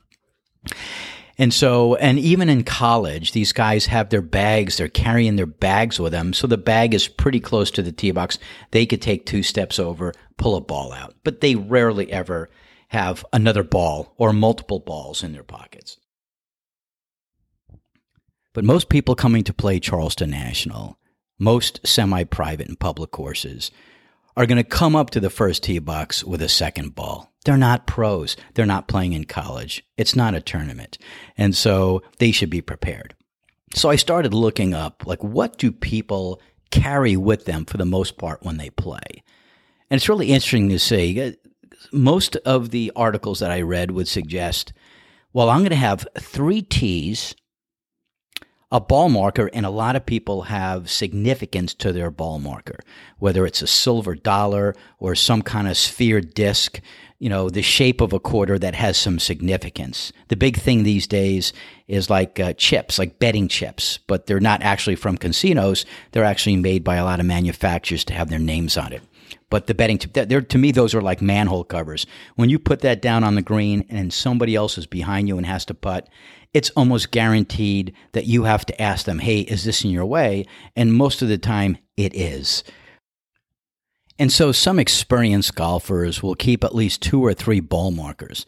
And 1.37 1.53
so, 1.53 1.94
and 1.96 2.18
even 2.18 2.48
in 2.48 2.64
college, 2.64 3.33
these 3.33 3.53
guys 3.53 3.87
have 3.87 4.09
their 4.09 4.22
bags, 4.22 4.77
they're 4.77 4.88
carrying 4.88 5.37
their 5.37 5.46
bags 5.46 6.01
with 6.01 6.12
them. 6.12 6.33
So 6.33 6.46
the 6.46 6.59
bag 6.59 6.94
is 6.94 7.07
pretty 7.07 7.40
close 7.40 7.70
to 7.72 7.83
the 7.83 7.92
tee 7.92 8.11
box. 8.11 8.38
They 8.70 8.87
could 8.87 9.03
take 9.03 9.27
two 9.27 9.42
steps 9.42 9.79
over, 9.79 10.14
pull 10.37 10.57
a 10.57 10.61
ball 10.61 10.92
out, 10.92 11.14
but 11.24 11.40
they 11.40 11.55
rarely 11.55 12.11
ever 12.11 12.48
have 12.88 13.24
another 13.33 13.62
ball 13.62 14.14
or 14.16 14.33
multiple 14.33 14.81
balls 14.81 15.22
in 15.22 15.33
their 15.33 15.42
pockets. 15.42 15.98
But 18.55 18.64
most 18.64 18.88
people 18.88 19.14
coming 19.14 19.44
to 19.44 19.53
play 19.53 19.79
Charleston 19.79 20.31
National, 20.31 20.98
most 21.38 21.87
semi 21.87 22.24
private 22.24 22.68
and 22.68 22.81
public 22.81 23.11
courses, 23.11 23.70
are 24.37 24.46
going 24.46 24.57
to 24.57 24.64
come 24.64 24.96
up 24.96 25.11
to 25.11 25.20
the 25.20 25.31
first 25.31 25.62
tee 25.64 25.79
box 25.79 26.24
with 26.24 26.42
a 26.42 26.48
second 26.48 26.94
ball. 26.94 27.33
They're 27.44 27.57
not 27.57 27.87
pros. 27.87 28.37
They're 28.55 28.66
not 28.66 28.88
playing 28.88 29.12
in 29.12 29.24
college. 29.24 29.85
It's 29.96 30.16
not 30.16 30.35
a 30.35 30.40
tournament. 30.40 30.98
And 31.37 31.55
so 31.55 32.03
they 32.18 32.31
should 32.31 32.51
be 32.51 32.61
prepared. 32.61 33.14
So 33.74 33.90
I 33.90 33.96
started 33.96 34.35
looking 34.35 34.74
up, 34.74 35.07
like, 35.07 35.22
what 35.22 35.59
do 35.59 35.70
people 35.70 36.40
carry 36.70 37.16
with 37.16 37.44
them 37.44 37.64
for 37.64 37.77
the 37.77 37.85
most 37.85 38.16
part 38.18 38.42
when 38.42 38.57
they 38.57 38.70
play? 38.70 39.22
And 39.90 39.98
it's 39.98 40.09
really 40.09 40.29
interesting 40.29 40.68
to 40.70 40.79
see. 40.79 41.37
Most 41.92 42.37
of 42.37 42.70
the 42.70 42.92
articles 42.94 43.40
that 43.40 43.51
I 43.51 43.62
read 43.62 43.90
would 43.90 44.09
suggest, 44.09 44.72
well, 45.33 45.51
I'm 45.51 45.61
going 45.61 45.70
to 45.70 45.77
have 45.77 46.07
three 46.18 46.62
T's, 46.62 47.35
a 48.70 48.81
ball 48.81 49.09
marker, 49.09 49.48
and 49.55 49.64
a 49.64 49.70
lot 49.70 49.96
of 49.96 50.05
people 50.05 50.42
have 50.42 50.90
significance 50.90 51.72
to 51.74 51.92
their 51.92 52.11
ball 52.11 52.38
marker, 52.38 52.81
whether 53.18 53.46
it's 53.46 53.62
a 53.62 53.66
silver 53.66 54.14
dollar 54.14 54.74
or 54.98 55.14
some 55.14 55.40
kind 55.40 55.66
of 55.68 55.77
sphere 55.77 56.20
disc, 56.20 56.81
you 57.18 57.31
know, 57.31 57.48
the 57.48 57.62
shape 57.62 58.03
of 58.03 58.12
a 58.12 58.20
quarter 58.20 58.59
that 58.59 58.74
has 58.74 58.98
some 58.98 59.18
significance. 59.18 60.12
The 60.29 60.37
big 60.37 60.59
thing 60.59 60.83
these 60.83 61.07
days 61.07 61.53
is 61.87 62.11
like 62.11 62.38
uh, 62.38 62.53
chips, 62.53 62.98
like 62.98 63.18
betting 63.18 63.48
chips, 63.48 63.98
but 64.07 64.27
they're 64.27 64.38
not 64.38 64.62
actually 64.62 64.96
from 64.96 65.16
casinos. 65.16 65.87
They're 66.12 66.22
actually 66.22 66.57
made 66.57 66.85
by 66.85 66.96
a 66.96 67.05
lot 67.05 67.20
of 67.20 67.27
manufacturers 67.27 68.05
to 68.05 68.12
have 68.12 68.29
their 68.29 68.38
names 68.38 68.77
on 68.77 68.92
it. 68.92 69.03
But 69.51 69.67
the 69.67 69.75
betting 69.75 69.99
they're, 70.12 70.41
to 70.41 70.59
me, 70.59 70.73
those 70.73 70.95
are 70.95 71.03
like 71.03 71.23
manhole 71.23 71.64
covers. 71.64 72.07
When 72.37 72.51
you 72.51 72.59
put 72.59 72.81
that 72.81 73.03
down 73.03 73.25
on 73.25 73.35
the 73.35 73.43
green 73.43 73.87
and 73.88 74.12
somebody 74.12 74.55
else 74.55 74.79
is 74.79 74.87
behind 74.87 75.29
you 75.29 75.37
and 75.37 75.47
has 75.47 75.64
to 75.67 75.75
putt, 75.75 76.09
it's 76.53 76.71
almost 76.71 77.11
guaranteed 77.11 77.95
that 78.12 78.27
you 78.27 78.45
have 78.45 78.64
to 78.67 78.83
ask 78.83 79.05
them, 79.07 79.19
hey, 79.19 79.41
is 79.41 79.64
this 79.64 79.85
in 79.85 79.91
your 79.91 80.07
way? 80.07 80.47
And 80.75 80.95
most 80.95 81.23
of 81.23 81.29
the 81.29 81.38
time, 81.38 81.79
it 81.97 82.14
is. 82.14 82.64
And 84.19 84.33
so 84.33 84.51
some 84.51 84.79
experienced 84.79 85.55
golfers 85.55 86.23
will 86.23 86.35
keep 86.35 86.64
at 86.64 86.75
least 86.75 87.03
two 87.03 87.25
or 87.25 87.35
three 87.35 87.61
ball 87.61 87.91
markers. 87.91 88.47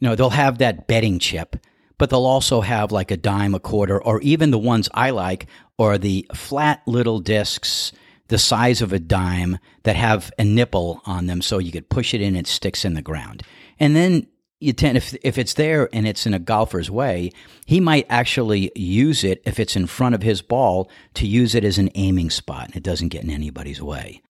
You 0.00 0.08
know, 0.08 0.14
they'll 0.14 0.30
have 0.30 0.58
that 0.58 0.86
betting 0.86 1.18
chip, 1.18 1.56
but 1.98 2.10
they'll 2.10 2.26
also 2.26 2.60
have 2.60 2.92
like 2.92 3.10
a 3.10 3.16
dime, 3.16 3.54
a 3.54 3.60
quarter, 3.60 4.02
or 4.02 4.20
even 4.20 4.50
the 4.50 4.58
ones 4.58 4.88
I 4.92 5.10
like 5.10 5.46
are 5.78 5.96
the 5.96 6.26
flat 6.34 6.82
little 6.86 7.20
discs 7.20 7.92
the 8.30 8.38
size 8.38 8.80
of 8.80 8.92
a 8.92 8.98
dime 8.98 9.58
that 9.82 9.96
have 9.96 10.32
a 10.38 10.44
nipple 10.44 11.02
on 11.04 11.26
them 11.26 11.42
so 11.42 11.58
you 11.58 11.72
could 11.72 11.90
push 11.90 12.14
it 12.14 12.22
in, 12.22 12.36
it 12.36 12.46
sticks 12.46 12.84
in 12.84 12.94
the 12.94 13.02
ground. 13.02 13.42
And 13.78 13.94
then 13.94 14.26
you 14.60 14.72
tend 14.72 14.96
if 14.96 15.14
if 15.22 15.36
it's 15.36 15.54
there 15.54 15.88
and 15.92 16.06
it's 16.06 16.26
in 16.26 16.34
a 16.34 16.38
golfer's 16.38 16.90
way, 16.90 17.32
he 17.66 17.80
might 17.80 18.06
actually 18.08 18.70
use 18.76 19.24
it 19.24 19.42
if 19.44 19.58
it's 19.58 19.74
in 19.74 19.86
front 19.86 20.14
of 20.14 20.22
his 20.22 20.42
ball 20.42 20.90
to 21.14 21.26
use 21.26 21.54
it 21.54 21.64
as 21.64 21.78
an 21.78 21.90
aiming 21.94 22.30
spot 22.30 22.66
and 22.66 22.76
it 22.76 22.82
doesn't 22.82 23.08
get 23.08 23.24
in 23.24 23.30
anybody's 23.30 23.82
way. 23.82 24.22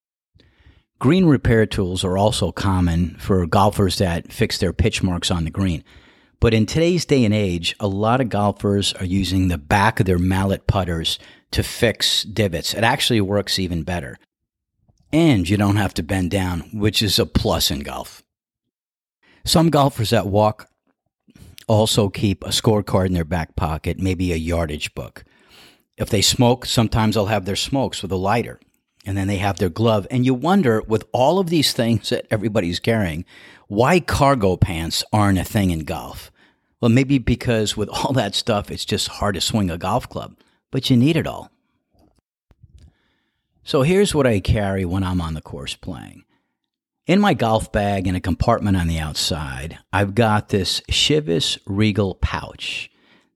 Green 0.99 1.27
repair 1.27 1.67
tools 1.67 2.05
are 2.05 2.17
also 2.17 2.53
common 2.53 3.17
for 3.19 3.47
golfers 3.47 3.99
that 3.99 4.33
fix 4.33 4.59
their 4.59 4.73
pitch 4.73 5.03
marks 5.03 5.31
on 5.31 5.45
the 5.45 5.51
green. 5.51 5.85
But 6.41 6.55
in 6.55 6.65
today's 6.65 7.05
day 7.05 7.25
and 7.27 7.35
age, 7.35 7.77
a 7.81 7.87
lot 7.87 8.23
of 8.23 8.31
golfers 8.31 8.95
are 8.95 9.05
using 9.05 9.49
the 9.49 9.59
back 9.59 10.01
of 10.01 10.07
their 10.07 10.19
mallet 10.19 10.67
putters 10.67 11.19
to 11.53 11.63
fix 11.63 12.23
divots. 12.23 12.75
It 12.75 12.85
actually 12.85 13.21
works 13.21 13.59
even 13.59 13.83
better. 13.83 14.19
And 15.13 15.49
you 15.49 15.57
don't 15.57 15.77
have 15.77 15.95
to 15.95 16.03
bend 16.03 16.31
down, 16.31 16.61
which 16.73 17.03
is 17.03 17.19
a 17.19 17.27
plus 17.27 17.71
in 17.71 17.81
golf. 17.81 18.23
Some 19.45 19.71
golfers 19.71 20.11
that 20.11 20.27
walk 20.27 20.69
also 21.67 22.09
keep 22.09 22.45
a 22.45 22.49
scorecard 22.49 23.07
in 23.07 23.15
their 23.15 23.25
back 23.25 23.57
pocket, 23.57 23.99
maybe 23.99 24.33
a 24.33 24.37
yardage 24.37 24.95
book. 24.95 25.25
If 25.97 26.11
they 26.11 26.23
smoke, 26.23 26.67
sometimes 26.67 27.15
they'll 27.15 27.27
have 27.27 27.45
their 27.45 27.57
smokes 27.57 28.03
with 28.03 28.13
a 28.13 28.17
lighter 28.17 28.61
and 29.05 29.17
then 29.17 29.29
they 29.29 29.39
have 29.39 29.59
their 29.59 29.69
glove. 29.69 30.07
And 30.11 30.25
you 30.25 30.35
wonder, 30.35 30.83
with 30.83 31.05
all 31.13 31.39
of 31.39 31.49
these 31.49 31.73
things 31.73 32.11
that 32.11 32.27
everybody's 32.31 32.81
carrying, 32.81 33.25
why 33.69 34.01
cargo 34.01 34.57
pants 34.57 35.05
aren't 35.13 35.39
a 35.39 35.45
thing 35.45 35.71
in 35.71 35.81
golf. 35.81 36.31
Well, 36.81 36.91
maybe 36.91 37.19
because 37.19 37.77
with 37.77 37.89
all 37.89 38.13
that 38.13 38.35
stuff, 38.35 38.71
it's 38.71 38.85
just 38.85 39.09
hard 39.09 39.35
to 39.35 39.41
swing 39.41 39.71
a 39.71 39.79
golf 39.79 40.09
club, 40.09 40.37
but 40.71 40.91
you 40.91 40.97
need 40.97 41.17
it 41.17 41.27
all. 41.27 41.51
So 43.65 43.83
here's 43.83 44.15
what 44.15 44.27
I 44.27 44.41
carry 44.41 44.85
when 44.85 45.05
I'm 45.05 45.21
on 45.21 45.35
the 45.35 45.41
course 45.41 45.75
playing 45.75 46.25
in 47.11 47.21
my 47.21 47.35
golf 47.35 47.73
bag 47.73 48.07
in 48.07 48.15
a 48.15 48.21
compartment 48.21 48.77
on 48.77 48.87
the 48.87 49.01
outside, 49.01 49.77
I've 49.93 50.15
got 50.15 50.51
this 50.51 50.81
Chivas 50.93 51.59
Regal 51.67 52.15
pouch 52.15 52.89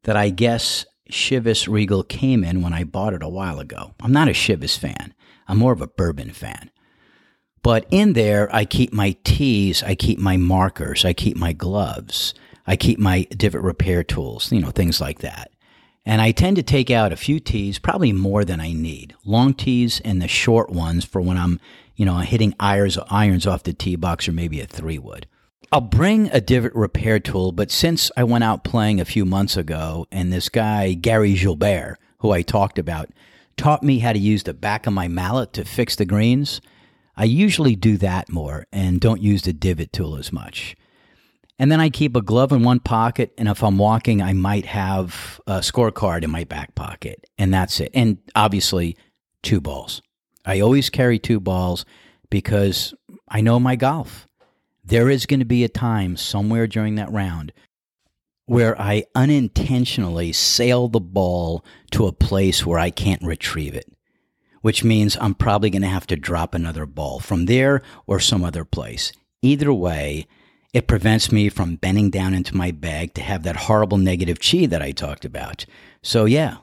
that 0.05 0.17
I 0.17 0.31
guess 0.31 0.87
Chivas 1.11 1.67
Regal 1.67 2.05
came 2.05 2.45
in 2.45 2.63
when 2.63 2.73
I 2.73 2.85
bought 2.85 3.15
it 3.15 3.23
a 3.25 3.29
while 3.29 3.59
ago. 3.59 3.93
I'm 4.01 4.13
not 4.13 4.29
a 4.29 4.31
Chivas 4.31 4.79
fan. 4.79 5.13
I'm 5.49 5.59
more 5.59 5.73
of 5.73 5.81
a 5.81 5.89
bourbon 5.89 6.31
fan. 6.31 6.71
But 7.65 7.87
in 7.91 8.13
there, 8.13 8.49
I 8.55 8.65
keep 8.65 8.93
my 8.93 9.17
tees, 9.25 9.83
I 9.83 9.97
keep 9.97 10.21
my 10.21 10.37
markers, 10.37 11.05
I 11.05 11.13
keep 11.13 11.37
my 11.37 11.53
gloves, 11.53 12.33
I 12.69 12.77
keep 12.77 13.01
my 13.01 13.27
divot 13.31 13.63
repair 13.63 14.05
tools, 14.05 14.53
you 14.53 14.61
know, 14.61 14.71
things 14.71 15.01
like 15.01 15.19
that. 15.19 15.51
And 16.07 16.21
I 16.21 16.33
tend 16.33 16.57
to 16.57 16.63
take 16.63 16.91
out 16.91 17.13
a 17.13 17.17
few 17.17 17.41
tees, 17.41 17.79
probably 17.79 18.13
more 18.13 18.45
than 18.45 18.61
I 18.61 18.73
need. 18.73 19.15
Long 19.25 19.55
tees 19.55 20.01
and 20.05 20.21
the 20.21 20.29
short 20.29 20.71
ones 20.71 21.05
for 21.05 21.21
when 21.21 21.39
I'm 21.39 21.61
you 21.97 22.05
know, 22.05 22.19
hitting 22.19 22.55
irons, 22.59 22.99
irons 23.11 23.47
off 23.47 23.63
the 23.63 23.73
tee 23.73 23.97
box 23.97 24.29
or 24.29 24.33
maybe 24.33 24.61
a 24.61 24.67
three 24.67 24.99
wood. 24.99 25.27
I'll 25.73 25.81
bring 25.81 26.29
a 26.31 26.41
divot 26.41 26.75
repair 26.75 27.19
tool, 27.19 27.53
but 27.53 27.71
since 27.71 28.11
I 28.17 28.25
went 28.25 28.45
out 28.45 28.65
playing 28.65 29.01
a 29.01 29.05
few 29.05 29.25
months 29.25 29.57
ago 29.57 30.07
and 30.13 30.33
this 30.33 30.49
guy, 30.49 30.93
Gary 30.93 31.35
Gilbert, 31.35 31.99
who 32.19 32.31
I 32.31 32.43
talked 32.43 32.79
about, 32.79 33.11
taught 33.57 33.83
me 33.83 33.99
how 34.01 34.13
to 34.13 34.19
use 34.19 34.43
the 34.45 34.55
back 34.55 34.87
of 34.87 34.93
my 34.93 35.09
mallet 35.09 35.53
to 35.55 35.65
fix 35.65 35.97
the 35.97 36.05
greens, 36.05 36.61
I 37.17 37.25
usually 37.25 37.77
do 37.77 37.97
that 37.99 38.29
more 38.29 38.67
and 38.73 39.01
don't 39.01 39.23
use 39.23 39.43
the 39.43 39.53
divot 39.53 39.93
tool 39.93 40.17
as 40.17 40.33
much. 40.33 40.77
And 41.59 41.71
then 41.71 41.81
I 41.81 41.89
keep 41.89 42.17
a 42.17 42.23
glove 42.23 42.51
in 42.51 42.65
one 42.65 42.81
pocket, 42.81 43.33
and 43.39 43.49
if 43.49 43.63
I'm 43.63 43.79
walking, 43.79 44.21
I 44.21 44.33
might 44.33 44.67
have 44.67 45.41
a 45.47 45.59
scorecard 45.59 46.25
in 46.25 46.31
my 46.31 46.45
back 46.45 46.75
pocket, 46.75 47.27
and 47.39 47.55
that's 47.55 47.79
it. 47.79 47.93
And 47.95 48.19
obviously, 48.35 48.97
two 49.43 49.61
balls. 49.61 50.03
I 50.45 50.61
always 50.61 50.91
carry 50.91 51.19
two 51.19 51.39
balls 51.39 51.85
because 52.29 52.93
I 53.29 53.41
know 53.41 53.61
my 53.61 53.77
golf. 53.77 54.27
There 54.85 55.09
is 55.09 55.27
going 55.27 55.41
to 55.41 55.47
be 55.47 55.65
a 55.65 55.69
time 55.69 56.17
somewhere 56.17 56.67
during 56.67 56.97
that 56.97 57.13
round 57.13 57.53
where 58.47 58.79
I 58.81 59.05
unintentionally 59.15 60.33
sail 60.33 60.89
the 60.89 61.01
ball 61.01 61.65
to 61.93 62.07
a 62.07 62.13
place 62.13 62.67
where 62.67 62.79
I 62.79 62.91
can't 62.91 63.23
retrieve 63.23 63.75
it, 63.75 63.91
which 64.61 64.85
means 64.85 65.17
I'm 65.19 65.35
probably 65.35 65.71
going 65.71 65.83
to 65.83 65.89
have 65.89 66.07
to 66.09 66.17
drop 66.17 66.55
another 66.55 66.85
ball 66.85 67.21
from 67.21 67.47
there 67.47 67.81
or 68.07 68.21
some 68.21 68.45
other 68.45 68.65
place. 68.65 69.13
Either 69.41 69.73
way, 69.73 70.27
it 70.75 70.89
prevents 70.89 71.33
me 71.33 71.49
from 71.49 71.77
bending 71.77 72.11
down 72.11 72.35
into 72.35 72.57
my 72.57 72.73
bag 72.73 73.15
to 73.15 73.23
have 73.23 73.45
that 73.45 73.57
horrible 73.57 73.97
negative 73.97 74.39
chi 74.41 74.67
that 74.67 74.83
I 74.83 74.91
talked 74.91 75.25
about. 75.25 75.65
So, 76.03 76.25
yeah, 76.27 76.57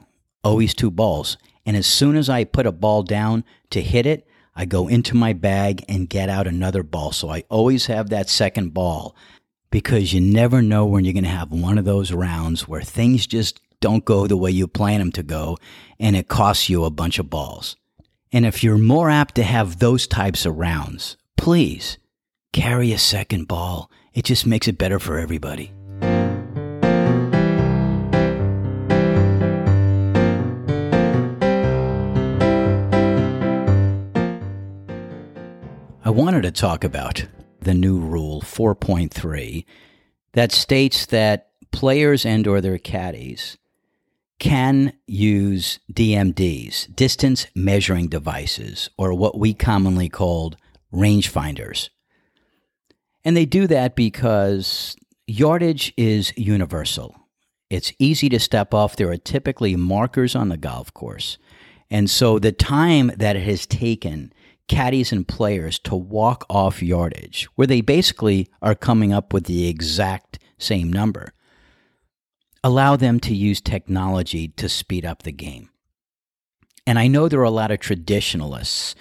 always 0.44 0.76
two 0.76 0.92
balls. 0.92 1.38
And 1.66 1.78
as 1.78 1.88
soon 1.88 2.18
as 2.18 2.30
I 2.30 2.44
put 2.44 2.68
a 2.68 2.74
ball 2.74 3.04
down 3.04 3.46
to 3.70 3.82
hit 3.82 4.06
it, 4.06 4.28
I 4.54 4.66
go 4.66 4.90
into 4.90 5.16
my 5.16 5.32
bag 5.32 5.86
and 5.88 6.10
get 6.10 6.28
out 6.28 6.46
another 6.46 6.84
ball. 6.84 7.14
So 7.14 7.30
I 7.30 7.46
always 7.50 7.86
have 7.86 8.10
that 8.10 8.30
second 8.30 8.74
ball 8.74 9.16
because 9.70 10.12
you 10.14 10.20
never 10.20 10.62
know 10.62 10.86
when 10.86 11.06
you're 11.06 11.14
going 11.14 11.24
to 11.24 11.30
have 11.30 11.52
one 11.52 11.78
of 11.78 11.86
those 11.86 12.12
rounds 12.12 12.68
where 12.68 12.82
things 12.82 13.26
just 13.26 13.62
don't 13.80 14.04
go 14.04 14.28
the 14.28 14.36
way 14.36 14.52
you 14.52 14.68
plan 14.68 15.00
them 15.00 15.14
to 15.14 15.24
go 15.24 15.58
and 16.00 16.18
it 16.18 16.28
costs 16.28 16.70
you 16.70 16.84
a 16.84 16.90
bunch 16.92 17.18
of 17.18 17.30
balls. 17.30 17.78
And 18.34 18.46
if 18.46 18.62
you're 18.62 18.78
more 18.78 19.10
apt 19.10 19.36
to 19.36 19.44
have 19.44 19.80
those 19.80 20.06
types 20.06 20.46
of 20.46 20.58
rounds, 20.58 21.16
please 21.38 21.98
carry 22.52 22.92
a 22.92 22.98
second 22.98 23.48
ball. 23.48 23.90
It 24.14 24.26
just 24.26 24.46
makes 24.46 24.68
it 24.68 24.78
better 24.78 25.00
for 25.00 25.18
everybody. 25.18 25.72
I 36.04 36.10
wanted 36.10 36.42
to 36.42 36.52
talk 36.52 36.84
about 36.84 37.26
the 37.62 37.74
new 37.74 38.00
rule 38.00 38.42
4.3 38.42 39.64
that 40.34 40.52
states 40.52 41.06
that 41.06 41.52
players 41.72 42.26
and 42.26 42.46
or 42.48 42.60
their 42.60 42.78
caddies 42.78 43.58
can 44.40 44.92
use 45.08 45.80
DMDs, 45.94 46.94
distance 46.94 47.48
measuring 47.56 48.08
devices, 48.10 48.90
or 48.98 49.14
what 49.14 49.38
we 49.38 49.54
commonly 49.54 50.10
called 50.10 50.58
rangefinders. 50.92 51.90
And 53.24 53.38
they 53.38 53.46
do 53.46 53.68
that 53.68 53.96
because 53.96 54.96
yardage 55.28 55.94
is 55.98 56.34
universal. 56.36 57.16
It's 57.70 57.94
easy 58.00 58.28
to 58.30 58.40
step 58.40 58.74
off. 58.74 58.96
There 58.96 59.10
are 59.12 59.18
typically 59.18 59.76
markers 59.76 60.36
on 60.36 60.50
the 60.50 60.58
golf 60.58 60.94
course. 60.94 61.38
And 61.90 62.10
so 62.10 62.40
the 62.40 62.52
time 62.52 63.12
that 63.18 63.36
it 63.36 63.44
has 63.44 63.66
taken 63.66 64.34
caddies 64.68 65.12
and 65.12 65.28
players 65.28 65.78
to 65.80 65.96
walk 65.96 66.46
off 66.50 66.82
yardage, 66.82 67.46
where 67.56 67.68
they 67.68 67.82
basically 67.82 68.50
are 68.62 68.76
coming 68.76 69.12
up 69.12 69.34
with 69.34 69.46
the 69.46 69.68
exact 69.68 70.40
same 70.58 70.92
number, 70.92 71.34
allow 72.64 72.96
them 72.96 73.20
to 73.20 73.36
use 73.36 73.60
technology 73.60 74.48
to 74.50 74.70
speed 74.70 75.06
up 75.06 75.24
the 75.24 75.32
game. 75.32 75.70
And 76.88 76.98
I 76.98 77.08
know 77.08 77.28
there 77.28 77.42
are 77.42 77.44
a 77.44 77.52
lot 77.52 77.72
of 77.72 77.80
traditionalists 77.80 78.96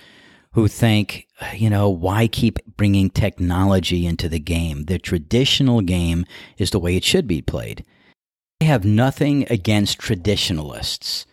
who 0.52 0.66
think, 0.66 1.26
you 1.54 1.70
know, 1.70 1.88
why 1.88 2.26
keep 2.26 2.58
bringing 2.76 3.10
technology 3.10 4.06
into 4.06 4.28
the 4.28 4.40
game? 4.40 4.84
The 4.84 4.98
traditional 4.98 5.80
game 5.80 6.24
is 6.58 6.70
the 6.70 6.80
way 6.80 6.96
it 6.96 7.04
should 7.04 7.26
be 7.26 7.40
played. 7.40 7.84
I 8.60 8.64
have 8.64 8.84
nothing 8.84 9.46
against 9.48 9.98
traditionalists. 9.98 11.26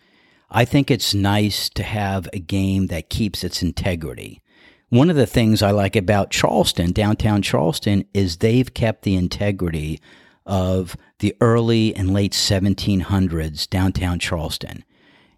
I 0.50 0.64
think 0.64 0.90
it's 0.90 1.12
nice 1.12 1.68
to 1.70 1.82
have 1.82 2.28
a 2.32 2.38
game 2.38 2.86
that 2.86 3.10
keeps 3.10 3.44
its 3.44 3.62
integrity. 3.62 4.40
One 4.88 5.10
of 5.10 5.16
the 5.16 5.26
things 5.26 5.62
I 5.62 5.72
like 5.72 5.96
about 5.96 6.30
Charleston, 6.30 6.92
downtown 6.92 7.42
Charleston, 7.42 8.04
is 8.14 8.38
they've 8.38 8.72
kept 8.72 9.02
the 9.02 9.16
integrity 9.16 10.00
of 10.46 10.96
the 11.18 11.36
early 11.42 11.94
and 11.94 12.14
late 12.14 12.32
1700s 12.32 13.68
downtown 13.68 14.18
Charleston. 14.18 14.84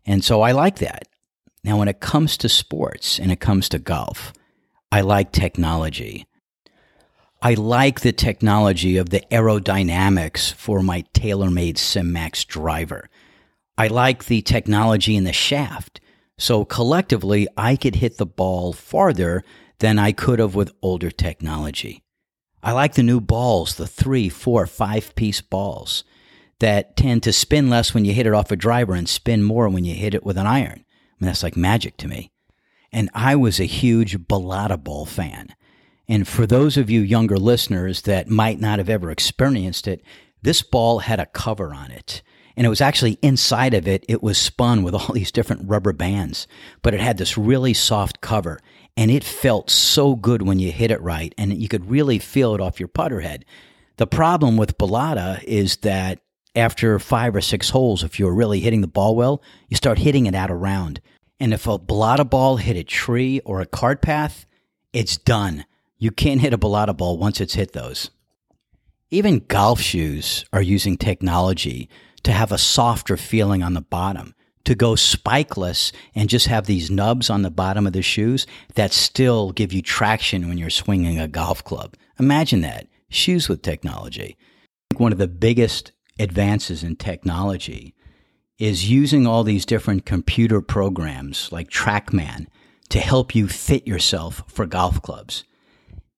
And 0.07 0.23
so 0.23 0.43
I 0.43 0.53
like 0.53 0.79
that. 0.79 1.09
Now, 1.63 1.79
when 1.79 1.89
it 1.89 2.01
comes 2.01 2.37
to 2.39 2.49
sports 2.49 3.19
and 3.19 3.31
it 3.31 3.41
comes 3.41 3.69
to 3.69 3.79
golf, 3.79 4.33
I 4.91 5.03
like 5.03 5.31
technology. 5.31 6.27
I 7.43 7.55
like 7.55 8.01
the 8.01 8.13
technology 8.13 8.97
of 8.97 9.11
the 9.11 9.23
aerodynamics 9.31 10.53
for 10.53 10.83
my 10.83 11.03
TaylorMade 11.15 11.79
SIM 11.79 12.13
Max 12.13 12.45
driver. 12.45 13.09
I 13.79 13.87
like 13.89 14.27
the 14.27 14.43
technology 14.43 15.17
in 15.17 15.25
the 15.25 15.33
shaft. 15.33 16.01
So 16.39 16.65
collectively, 16.65 17.49
I 17.57 17.77
could 17.77 17.97
hit 17.97 18.19
the 18.19 18.27
ball 18.27 18.73
farther 18.73 19.45
than 19.79 19.99
I 19.99 20.13
could 20.13 20.39
have 20.39 20.55
with 20.55 20.73
older 20.83 21.11
technology. 21.11 22.03
I 22.63 22.73
like 22.73 22.95
the 22.95 23.03
new 23.03 23.21
balls, 23.21 23.77
the 23.77 23.87
three, 23.87 24.29
four, 24.29 24.67
five 24.67 25.15
piece 25.15 25.41
balls 25.41 26.05
that 26.59 26.97
tend 26.97 27.23
to 27.23 27.33
spin 27.33 27.71
less 27.71 27.95
when 27.95 28.05
you 28.05 28.13
hit 28.13 28.27
it 28.27 28.35
off 28.35 28.51
a 28.51 28.57
driver 28.57 28.95
and 28.95 29.09
spin 29.09 29.43
more 29.43 29.69
when 29.69 29.85
you 29.85 29.95
hit 29.95 30.15
it 30.15 30.25
with 30.25 30.37
an 30.37 30.47
iron. 30.47 30.85
Mean, 31.21 31.27
that's 31.27 31.43
like 31.43 31.57
magic 31.57 31.97
to 31.99 32.09
me. 32.09 32.31
And 32.93 33.11
I 33.15 33.37
was 33.37 33.61
a 33.61 33.65
huge 33.65 34.19
Balata 34.19 34.83
ball 34.83 35.07
fan. 35.07 35.55
And 36.09 36.27
for 36.27 36.47
those 36.47 36.77
of 36.77 36.91
you 36.91 37.03
younger 37.03 37.37
listeners 37.37 38.03
that 38.03 38.29
might 38.29 38.59
not 38.59 38.79
have 38.79 38.89
ever 38.89 39.11
experienced 39.11 39.87
it, 39.87 40.03
this 40.43 40.63
ball 40.63 41.01
had 41.01 41.21
a 41.21 41.27
cover 41.27 41.73
on 41.73 41.91
it 41.91 42.23
and 42.61 42.67
it 42.67 42.69
was 42.69 42.83
actually 42.83 43.19
inside 43.23 43.73
of 43.73 43.89
it, 43.89 44.05
it 44.07 44.23
was 44.23 44.37
spun 44.37 44.83
with 44.83 44.95
all 44.95 45.09
these 45.15 45.33
different 45.33 45.67
rubber 45.67 45.95
bands, 45.95 46.47
but 46.83 46.93
it 46.93 47.01
had 47.01 47.17
this 47.17 47.39
really 47.39 47.73
soft 47.73 48.21
cover. 48.21 48.61
And 48.99 49.11
it 49.11 49.25
felt 49.25 49.71
so 49.71 50.15
good 50.15 50.43
when 50.43 50.59
you 50.59 50.71
hit 50.71 50.91
it 50.91 51.01
right, 51.01 51.35
and 51.39 51.57
you 51.57 51.69
could 51.69 51.91
really 51.91 52.19
feel 52.19 52.55
it 52.55 52.61
off 52.61 52.79
your 52.79 52.89
putter 52.89 53.21
head. 53.21 53.47
The 53.97 54.07
problem 54.07 54.59
with 54.59 54.77
Balata 54.77 55.43
is 55.45 55.77
that 55.79 56.19
after 56.61 56.99
five 56.99 57.35
or 57.35 57.41
six 57.41 57.71
holes, 57.71 58.05
if 58.05 58.19
you're 58.19 58.35
really 58.35 58.61
hitting 58.61 58.83
the 58.83 58.87
ball 58.87 59.17
well, 59.17 59.43
you 59.69 59.77
start 59.77 59.99
hitting 59.99 60.27
it 60.27 60.35
out 60.35 60.51
around. 60.51 61.01
And 61.41 61.53
if 61.53 61.67
a 61.67 61.79
Balata 61.79 62.29
ball 62.29 62.59
hit 62.59 62.77
a 62.77 62.85
tree 62.85 63.41
or 63.41 63.61
a 63.61 63.67
cart 63.67 64.03
path, 64.03 64.47
it's 64.93 65.17
done. 65.17 65.65
You 65.99 66.11
can't 66.11 66.41
hit 66.41 66.55
a 66.55 66.59
Balata 66.59 66.97
ball 66.97 67.19
once 67.19 67.41
it's 67.41 67.55
hit 67.55 67.73
those. 67.73 68.11
Even 69.11 69.45
golf 69.49 69.81
shoes 69.81 70.45
are 70.53 70.63
using 70.63 70.97
technology 70.97 71.89
to 72.23 72.33
have 72.33 72.53
a 72.53 72.59
softer 72.59 73.17
feeling 73.17 73.63
on 73.63 73.75
the 73.75 73.81
bottom, 73.81 74.35
to 74.65 74.75
go 74.75 74.93
spikeless 74.93 75.91
and 76.15 76.29
just 76.29 76.47
have 76.47 76.67
these 76.67 76.91
nubs 76.91 77.31
on 77.31 77.43
the 77.43 77.51
bottom 77.51 77.87
of 77.87 77.93
the 77.93 78.03
shoes 78.03 78.47
that 78.75 78.93
still 78.93 79.51
give 79.51 79.73
you 79.73 79.83
traction 79.83 80.49
when 80.49 80.59
you're 80.59 80.71
swinging 80.71 81.19
a 81.19 81.27
golf 81.27 81.65
club. 81.65 81.97
Imagine 82.19 82.61
that 82.61 82.87
shoes 83.09 83.49
with 83.49 83.63
technology. 83.63 84.37
One 84.97 85.13
of 85.13 85.19
the 85.19 85.27
biggest 85.27 85.93
advances 86.19 86.83
in 86.83 86.97
technology 86.97 87.95
is 88.59 88.91
using 88.91 89.27
all 89.27 89.43
these 89.43 89.65
different 89.65 90.05
computer 90.05 90.61
programs 90.61 91.51
like 91.51 91.71
TrackMan 91.71 92.47
to 92.91 93.01
help 93.01 93.35
you 93.35 93.49
fit 93.49 93.87
yourself 93.87 94.43
for 94.49 94.67
golf 94.67 95.01
clubs. 95.01 95.45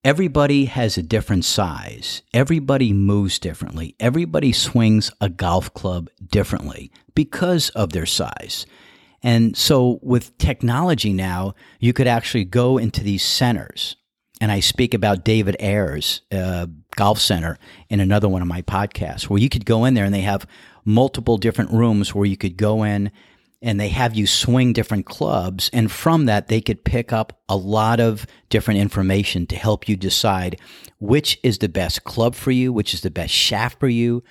Everybody 0.05 0.65
has 0.65 0.99
a 0.99 1.03
different 1.03 1.45
size. 1.45 2.23
Everybody 2.35 2.93
moves 2.93 3.39
differently. 3.39 3.95
Everybody 4.01 4.51
swings 4.51 5.13
a 5.21 5.29
golf 5.29 5.73
club 5.75 6.11
differently 6.27 6.91
because 7.15 7.69
of 7.71 7.93
their 7.93 8.07
size. 8.07 8.67
And 9.23 9.57
so 9.57 10.01
with 10.03 10.37
technology 10.39 11.13
now, 11.13 11.55
you 11.79 11.93
could 11.93 12.09
actually 12.09 12.45
go 12.45 12.79
into 12.79 13.05
these 13.05 13.25
centers. 13.25 13.95
And 14.43 14.51
I 14.51 14.59
speak 14.59 14.93
about 14.93 15.25
David 15.25 15.55
Ayres 15.61 16.23
uh, 16.33 16.67
Golf 16.97 17.21
Center 17.21 17.59
in 17.89 18.01
another 18.01 18.29
one 18.29 18.43
of 18.43 18.49
my 18.49 18.61
podcasts, 18.63 19.31
where 19.31 19.39
you 19.39 19.49
could 19.49 19.65
go 19.65 19.85
in 19.85 19.95
there 19.95 20.05
and 20.05 20.13
they 20.13 20.23
have 20.23 20.49
multiple 20.85 21.39
different 21.39 21.71
rooms 21.71 22.13
where 22.13 22.27
you 22.27 22.37
could 22.37 22.57
go 22.57 22.83
in 22.83 23.13
and 23.63 23.79
they 23.79 23.91
have 23.91 24.17
you 24.17 24.27
swing 24.27 24.73
different 24.73 25.07
clubs. 25.07 25.71
And 25.73 25.93
from 25.93 26.27
that, 26.27 26.49
they 26.49 26.61
could 26.61 26.83
pick 26.83 27.13
up 27.13 27.41
a 27.49 27.55
lot 27.55 28.01
of 28.01 28.27
different 28.49 28.81
information 28.81 29.47
to 29.47 29.55
help 29.55 29.89
you 29.89 29.95
decide 29.95 30.59
which 30.99 31.39
is 31.45 31.59
the 31.59 31.69
best 31.69 32.03
club 32.03 32.35
for 32.35 32.51
you, 32.51 32.73
which 32.73 32.95
is 32.95 33.03
the 33.03 33.13
best 33.13 33.33
shaft 33.33 33.79
for 33.79 33.87
you. 33.87 34.25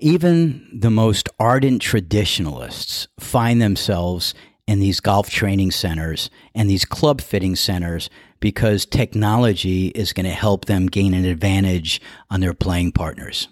Even 0.00 0.68
the 0.74 0.90
most 0.90 1.28
ardent 1.38 1.82
traditionalists 1.82 3.06
find 3.20 3.62
themselves 3.62 4.34
in 4.66 4.80
these 4.80 4.98
golf 4.98 5.30
training 5.30 5.70
centers 5.70 6.30
and 6.52 6.68
these 6.68 6.84
club 6.84 7.20
fitting 7.20 7.54
centers 7.54 8.10
because 8.42 8.84
technology 8.84 9.86
is 9.88 10.12
going 10.12 10.26
to 10.26 10.32
help 10.32 10.66
them 10.66 10.88
gain 10.88 11.14
an 11.14 11.24
advantage 11.24 12.02
on 12.28 12.40
their 12.40 12.52
playing 12.52 12.92
partners. 12.92 13.48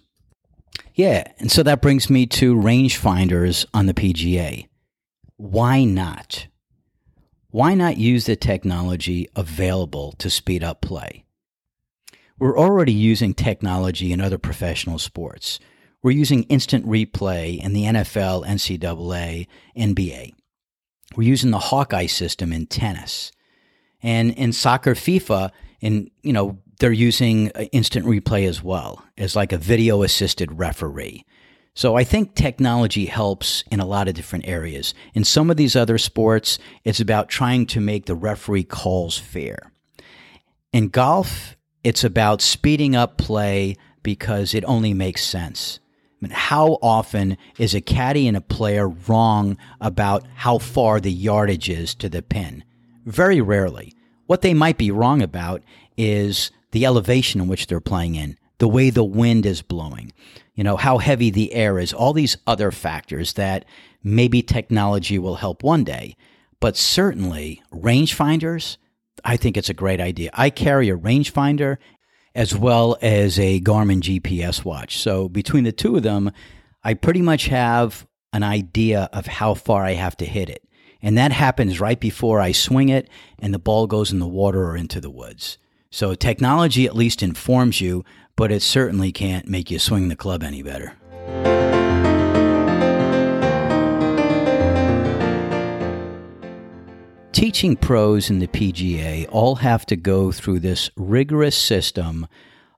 Yeah, 0.95 1.25
and 1.39 1.51
so 1.51 1.63
that 1.63 1.81
brings 1.81 2.11
me 2.11 2.27
to 2.27 2.55
rangefinders 2.55 3.65
on 3.73 3.87
the 3.87 3.95
PGA 3.95 4.67
why 5.41 5.85
not? 5.85 6.49
Why 7.49 7.73
not 7.75 7.97
use 7.97 8.27
the 8.27 8.37
technology 8.37 9.27
available 9.35 10.13
to 10.19 10.29
speed 10.29 10.63
up 10.63 10.83
play? 10.83 11.25
We're 12.39 12.59
already 12.59 12.93
using 12.93 13.33
technology 13.33 14.13
in 14.13 14.21
other 14.21 14.37
professional 14.37 14.99
sports. 14.99 15.59
We're 16.03 16.11
using 16.11 16.43
instant 16.45 16.85
replay 16.85 17.59
in 17.59 17.73
the 17.73 17.85
NFL, 17.85 18.47
NCAA, 18.47 19.47
NBA. 19.75 20.35
We're 21.17 21.29
using 21.29 21.53
the 21.53 21.59
Hawkeye 21.59 22.05
system 22.05 22.53
in 22.53 22.67
tennis. 22.67 23.33
And 24.03 24.33
in 24.33 24.53
soccer 24.53 24.95
FIFA, 24.95 25.51
in 25.81 26.11
you 26.23 26.33
know, 26.33 26.59
they're 26.79 26.93
using 26.93 27.51
uh, 27.55 27.65
instant 27.73 28.07
replay 28.07 28.49
as 28.49 28.63
well 28.63 29.05
as 29.17 29.37
like 29.37 29.53
a 29.53 29.59
video 29.59 30.03
assisted 30.03 30.59
referee. 30.59 31.25
So 31.75 31.97
I 31.97 32.05
think 32.05 32.35
technology 32.35 33.07
helps 33.07 33.63
in 33.71 33.81
a 33.81 33.87
lot 33.87 34.09
of 34.09 34.15
different 34.15 34.49
areas. 34.49 34.93
In 35.15 35.25
some 35.25 35.51
of 35.51 35.57
these 35.57 35.77
other 35.77 35.99
sports, 35.99 36.59
it's 36.85 37.01
about 37.01 37.29
trying 37.29 37.67
to 37.67 37.81
make 37.81 38.07
the 38.07 38.15
referee 38.15 38.65
calls 38.65 39.17
fair. 39.17 39.73
In 40.73 40.89
golf, 40.89 41.57
it's 41.85 42.05
about 42.05 42.43
speeding 42.43 42.97
up 42.97 43.19
play 43.19 43.77
because 44.03 44.53
it 44.55 44.65
only 44.65 44.95
makes 44.95 45.25
sense. 45.25 45.81
I 46.21 46.27
mean, 46.27 46.33
how 46.33 46.79
often 46.83 47.39
is 47.59 47.75
a 47.75 47.81
caddy 47.81 48.29
and 48.29 48.37
a 48.37 48.43
player 48.43 48.89
wrong 48.89 49.57
about 49.81 50.27
how 50.35 50.59
far 50.59 51.01
the 51.01 51.13
yardage 51.13 51.71
is 51.71 51.95
to 51.97 52.09
the 52.09 52.21
pin? 52.21 52.65
Very 53.05 53.41
rarely. 53.41 53.95
What 54.27 54.43
they 54.43 54.55
might 54.55 54.79
be 54.79 54.91
wrong 54.91 55.23
about 55.23 55.63
is 55.97 56.51
the 56.73 56.87
elevation 56.87 57.41
in 57.41 57.49
which 57.49 57.67
they're 57.67 57.81
playing 57.81 58.15
in, 58.15 58.39
the 58.59 58.69
way 58.69 58.91
the 58.91 59.05
wind 59.05 59.45
is 59.45 59.63
blowing 59.63 60.13
you 60.61 60.65
know, 60.65 60.77
how 60.77 60.99
heavy 60.99 61.31
the 61.31 61.55
air 61.55 61.79
is, 61.79 61.95
all 61.95 62.13
these 62.13 62.37
other 62.47 62.71
factors 62.71 63.33
that 63.33 63.65
maybe 64.03 64.43
technology 64.43 65.19
will 65.19 65.37
help 65.37 65.63
one 65.63 65.85
day. 65.85 66.15
But 66.61 66.77
certainly, 66.77 67.63
rangefinders, 67.73 68.77
I 69.25 69.39
think 69.39 69.57
it's 69.57 69.71
a 69.71 69.75
great 69.75 70.03
idea. 70.03 70.29
I 70.35 70.51
carry 70.51 70.91
a 70.91 70.99
rangefinder 70.99 71.79
as 72.35 72.55
well 72.55 72.99
as 73.01 73.39
a 73.39 73.59
Garmin 73.61 74.03
GPS 74.03 74.63
watch. 74.63 74.99
So 74.99 75.31
between 75.31 75.65
the 75.65 75.73
two 75.73 75.97
of 75.97 76.03
them, 76.03 76.31
I 76.85 76.93
pretty 76.93 77.23
much 77.23 77.47
have 77.47 78.07
an 78.35 78.43
idea 78.43 79.09
of 79.15 79.25
how 79.27 79.55
far 79.55 79.85
I 79.85 79.95
have 79.95 80.19
to 80.19 80.27
hit 80.27 80.51
it. 80.51 80.63
And 81.03 81.17
that 81.17 81.33
happens 81.33 81.81
right 81.81 81.99
before 81.99 82.41
I 82.41 82.53
swing 82.53 82.89
it 82.89 83.09
and 83.39 83.55
the 83.55 83.59
ball 83.59 83.87
goes 83.87 84.13
in 84.13 84.19
the 84.19 84.27
water 84.27 84.65
or 84.65 84.77
into 84.77 85.01
the 85.01 85.11
woods. 85.11 85.59
So 85.91 86.15
technology 86.15 86.87
at 86.87 86.95
least 86.95 87.23
informs 87.23 87.81
you 87.81 88.05
but 88.41 88.51
it 88.51 88.63
certainly 88.63 89.13
can't 89.13 89.47
make 89.47 89.71
you 89.71 89.79
swing 89.79 90.09
the 90.09 90.17
club 90.17 90.43
any 90.43 90.63
better. 90.63 90.97
Teaching 97.33 97.77
pros 97.77 98.31
in 98.31 98.39
the 98.39 98.47
PGA 98.47 99.27
all 99.31 99.57
have 99.57 99.85
to 99.87 99.97
go 99.97 100.33
through 100.33 100.61
this 100.61 100.91
rigorous 100.97 101.55
system 101.55 102.27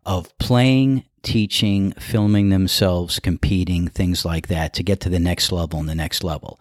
of 0.04 0.36
playing, 0.38 1.04
teaching, 1.22 1.92
filming 1.92 2.48
themselves, 2.48 3.20
competing, 3.20 3.86
things 3.86 4.24
like 4.24 4.48
that 4.48 4.74
to 4.74 4.82
get 4.82 4.98
to 5.00 5.08
the 5.08 5.20
next 5.20 5.52
level 5.52 5.78
and 5.78 5.88
the 5.88 5.94
next 5.94 6.24
level. 6.24 6.58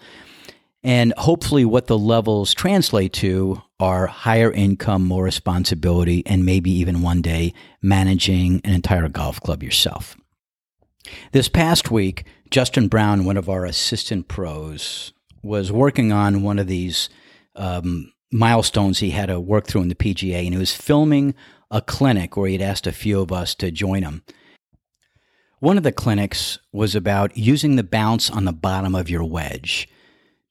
And 0.83 1.13
hopefully, 1.17 1.63
what 1.63 1.87
the 1.87 1.97
levels 1.97 2.53
translate 2.53 3.13
to 3.13 3.61
are 3.79 4.07
higher 4.07 4.51
income, 4.51 5.05
more 5.05 5.23
responsibility, 5.23 6.23
and 6.25 6.45
maybe 6.45 6.71
even 6.71 7.03
one 7.03 7.21
day 7.21 7.53
managing 7.81 8.61
an 8.63 8.73
entire 8.73 9.07
golf 9.07 9.39
club 9.41 9.61
yourself. 9.61 10.15
This 11.31 11.49
past 11.49 11.91
week, 11.91 12.25
Justin 12.49 12.87
Brown, 12.87 13.25
one 13.25 13.37
of 13.37 13.49
our 13.49 13.65
assistant 13.65 14.27
pros, 14.27 15.13
was 15.43 15.71
working 15.71 16.11
on 16.11 16.43
one 16.43 16.57
of 16.59 16.67
these 16.67 17.09
um, 17.55 18.11
milestones 18.31 18.99
he 18.99 19.11
had 19.11 19.27
to 19.27 19.39
work 19.39 19.67
through 19.67 19.81
in 19.81 19.89
the 19.89 19.95
PGA, 19.95 20.45
and 20.45 20.53
he 20.53 20.59
was 20.59 20.73
filming 20.73 21.35
a 21.69 21.81
clinic 21.81 22.35
where 22.35 22.49
he'd 22.49 22.61
asked 22.61 22.87
a 22.87 22.91
few 22.91 23.21
of 23.21 23.31
us 23.31 23.53
to 23.55 23.71
join 23.71 24.03
him. 24.03 24.23
One 25.59 25.77
of 25.77 25.83
the 25.83 25.91
clinics 25.91 26.57
was 26.71 26.95
about 26.95 27.37
using 27.37 27.75
the 27.75 27.83
bounce 27.83 28.31
on 28.31 28.45
the 28.45 28.51
bottom 28.51 28.95
of 28.95 29.11
your 29.11 29.23
wedge 29.23 29.87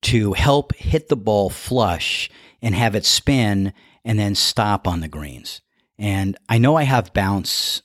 to 0.03 0.33
help 0.33 0.75
hit 0.75 1.09
the 1.09 1.17
ball 1.17 1.51
flush 1.51 2.31
and 2.63 2.75
have 2.75 2.95
it 2.95 3.05
spin 3.05 3.73
and 4.05 4.19
then 4.19 4.35
stop 4.35 4.87
on 4.87 5.01
the 5.01 5.09
greens. 5.09 5.61
And 5.99 6.37
I 6.49 6.59
know 6.59 6.77
I 6.77 6.85
have 6.85 7.13
bounce, 7.13 7.83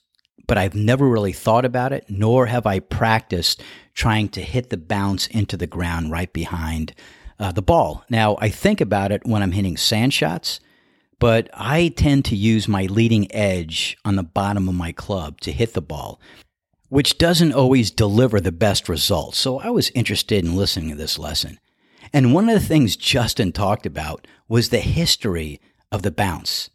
but 0.48 0.58
I've 0.58 0.76
never 0.76 1.08
really 1.08 1.34
thought 1.34 1.66
about 1.66 1.92
it, 1.92 2.06
nor 2.08 2.46
have 2.46 2.66
I 2.66 2.80
practiced 2.80 3.62
trying 3.94 4.30
to 4.30 4.42
hit 4.42 4.70
the 4.70 4.78
bounce 4.78 5.28
into 5.28 5.58
the 5.58 5.68
ground 5.68 6.12
right 6.12 6.32
behind 6.32 6.94
uh, 7.40 7.52
the 7.52 7.62
ball. 7.62 8.04
Now, 8.10 8.38
I 8.40 8.50
think 8.50 8.80
about 8.80 9.12
it 9.12 9.26
when 9.26 9.42
I'm 9.42 9.52
hitting 9.52 9.78
sand 9.78 10.14
shots, 10.14 10.60
but 11.20 11.50
I 11.54 11.90
tend 11.90 12.26
to 12.26 12.36
use 12.36 12.68
my 12.68 12.86
leading 12.86 13.34
edge 13.34 13.98
on 14.06 14.16
the 14.16 14.24
bottom 14.24 14.70
of 14.70 14.76
my 14.76 14.92
club 14.92 15.42
to 15.42 15.52
hit 15.52 15.74
the 15.74 15.82
ball, 15.82 16.20
which 16.90 17.18
doesn't 17.18 17.54
always 17.54 17.92
deliver 17.92 18.40
the 18.40 18.52
best 18.52 18.88
results. 18.88 19.38
So 19.38 19.60
I 19.60 19.70
was 19.70 19.90
interested 19.92 20.44
in 20.44 20.56
listening 20.56 20.90
to 20.90 20.96
this 20.96 21.20
lesson. 21.20 21.60
And 22.14 22.34
one 22.34 22.50
of 22.50 22.60
the 22.60 22.66
things 22.66 22.96
Justin 22.96 23.52
talked 23.52 23.86
about 23.86 24.28
was 24.48 24.70
the 24.70 24.80
history 24.80 25.60
of 25.92 26.02
the 26.02 26.12
bounce. 26.12 26.70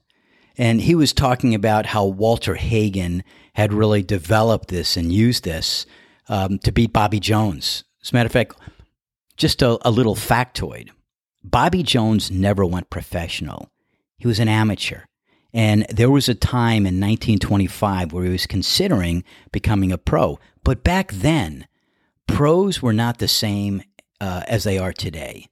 And 0.57 0.81
he 0.81 0.95
was 0.95 1.13
talking 1.13 1.55
about 1.55 1.87
how 1.87 2.05
Walter 2.05 2.55
Hagen 2.55 3.23
had 3.55 3.73
really 3.73 4.03
developed 4.03 4.69
this 4.69 4.97
and 4.97 5.13
used 5.13 5.45
this 5.45 5.87
um, 6.29 6.59
to 6.61 6.73
beat 6.73 6.93
Bobby 6.93 7.21
Jones. 7.21 7.85
As 8.03 8.13
a 8.13 8.15
matter 8.15 8.27
of 8.27 8.33
fact, 8.33 8.57
just 9.37 9.63
a, 9.63 9.79
a 9.87 9.91
little 9.91 10.15
factoid 10.15 10.91
Bobby 11.43 11.83
Jones 11.83 12.31
never 12.31 12.67
went 12.67 12.91
professional, 12.91 13.71
he 14.19 14.27
was 14.27 14.39
an 14.39 14.49
amateur. 14.49 15.03
And 15.53 15.85
there 15.89 16.11
was 16.11 16.29
a 16.29 16.35
time 16.35 16.87
in 16.87 17.01
1925 17.01 18.13
where 18.13 18.25
he 18.25 18.31
was 18.31 18.47
considering 18.47 19.25
becoming 19.51 19.91
a 19.91 19.99
pro. 19.99 20.39
But 20.63 20.85
back 20.85 21.11
then, 21.13 21.67
pros 22.29 22.81
were 22.81 22.93
not 22.93 23.19
the 23.19 23.27
same 23.27 23.83
uh, 24.21 24.43
as 24.47 24.65
they 24.65 24.79
are 24.79 24.93
today. 24.93 25.47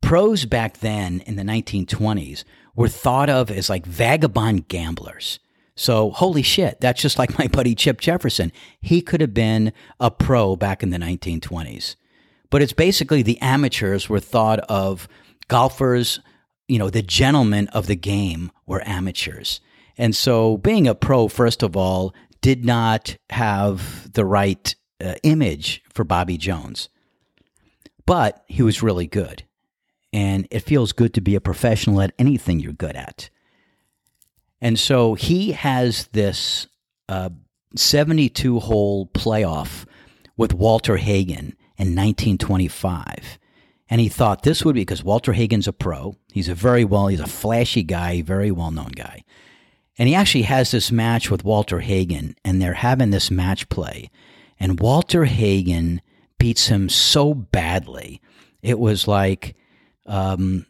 Pros 0.00 0.44
back 0.44 0.78
then 0.78 1.20
in 1.26 1.36
the 1.36 1.42
1920s 1.42 2.44
were 2.74 2.88
thought 2.88 3.30
of 3.30 3.50
as 3.50 3.70
like 3.70 3.86
vagabond 3.86 4.68
gamblers. 4.68 5.38
So, 5.74 6.10
holy 6.10 6.42
shit, 6.42 6.80
that's 6.80 7.00
just 7.00 7.18
like 7.18 7.38
my 7.38 7.46
buddy 7.46 7.74
Chip 7.74 8.00
Jefferson. 8.00 8.52
He 8.80 9.00
could 9.00 9.20
have 9.20 9.34
been 9.34 9.72
a 9.98 10.10
pro 10.10 10.56
back 10.56 10.82
in 10.82 10.90
the 10.90 10.98
1920s. 10.98 11.96
But 12.50 12.60
it's 12.60 12.74
basically 12.74 13.22
the 13.22 13.40
amateurs 13.40 14.08
were 14.08 14.20
thought 14.20 14.58
of 14.60 15.08
golfers, 15.48 16.20
you 16.68 16.78
know, 16.78 16.90
the 16.90 17.02
gentlemen 17.02 17.68
of 17.68 17.86
the 17.86 17.96
game 17.96 18.52
were 18.66 18.86
amateurs. 18.86 19.60
And 19.96 20.14
so, 20.14 20.58
being 20.58 20.86
a 20.86 20.94
pro, 20.94 21.28
first 21.28 21.62
of 21.62 21.76
all, 21.76 22.14
did 22.40 22.64
not 22.64 23.16
have 23.30 24.12
the 24.12 24.24
right 24.24 24.74
uh, 25.02 25.14
image 25.22 25.82
for 25.94 26.04
Bobby 26.04 26.36
Jones 26.36 26.88
but 28.06 28.44
he 28.46 28.62
was 28.62 28.82
really 28.82 29.06
good. 29.06 29.44
And 30.12 30.46
it 30.50 30.60
feels 30.60 30.92
good 30.92 31.14
to 31.14 31.20
be 31.20 31.34
a 31.34 31.40
professional 31.40 32.00
at 32.00 32.12
anything 32.18 32.60
you're 32.60 32.72
good 32.72 32.96
at. 32.96 33.30
And 34.60 34.78
so 34.78 35.14
he 35.14 35.52
has 35.52 36.08
this 36.12 36.66
uh, 37.08 37.30
72 37.74 38.60
hole 38.60 39.06
playoff 39.06 39.86
with 40.36 40.54
Walter 40.54 40.96
Hagen 40.98 41.56
in 41.76 41.96
1925. 41.96 43.38
And 43.88 44.00
he 44.00 44.08
thought 44.08 44.42
this 44.42 44.64
would 44.64 44.74
be 44.74 44.82
because 44.82 45.04
Walter 45.04 45.32
Hagen's 45.32 45.68
a 45.68 45.72
pro. 45.72 46.16
He's 46.32 46.48
a 46.48 46.54
very 46.54 46.84
well, 46.84 47.08
he's 47.08 47.20
a 47.20 47.26
flashy 47.26 47.82
guy, 47.82 48.22
very 48.22 48.50
well 48.50 48.70
known 48.70 48.92
guy. 48.94 49.24
And 49.98 50.08
he 50.08 50.14
actually 50.14 50.42
has 50.42 50.70
this 50.70 50.90
match 50.90 51.30
with 51.30 51.44
Walter 51.44 51.80
Hagen, 51.80 52.34
and 52.44 52.60
they're 52.60 52.72
having 52.72 53.10
this 53.10 53.30
match 53.30 53.68
play. 53.68 54.10
And 54.58 54.80
Walter 54.80 55.26
Hagen 55.26 56.00
beats 56.42 56.66
him 56.66 56.88
so 56.88 57.32
badly. 57.32 58.20
It 58.62 58.80
was 58.80 59.06
like 59.06 59.54
um, 60.06 60.66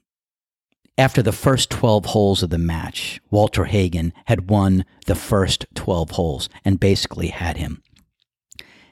after 0.99 1.23
the 1.23 1.33
first 1.33 1.71
12 1.71 2.05
holes 2.05 2.43
of 2.43 2.51
the 2.51 2.59
match, 2.59 3.23
Walter 3.31 3.65
Hagen 3.65 4.13
had 4.27 4.51
won 4.51 4.85
the 5.07 5.15
first 5.15 5.65
12 5.75 6.11
holes 6.11 6.51
and 6.63 6.79
basically 6.79 7.29
had 7.29 7.57
him. 7.57 7.83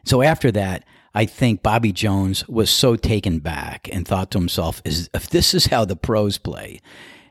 So 0.06 0.22
after 0.22 0.50
that, 0.52 0.86
I 1.14 1.26
think 1.26 1.62
Bobby 1.62 1.92
Jones 1.92 2.48
was 2.48 2.70
so 2.70 2.96
taken 2.96 3.40
back 3.40 3.86
and 3.92 4.08
thought 4.08 4.30
to 4.30 4.38
himself, 4.38 4.80
is, 4.82 5.10
if 5.12 5.28
this 5.28 5.52
is 5.52 5.66
how 5.66 5.84
the 5.84 5.96
pros 5.96 6.38
play, 6.38 6.80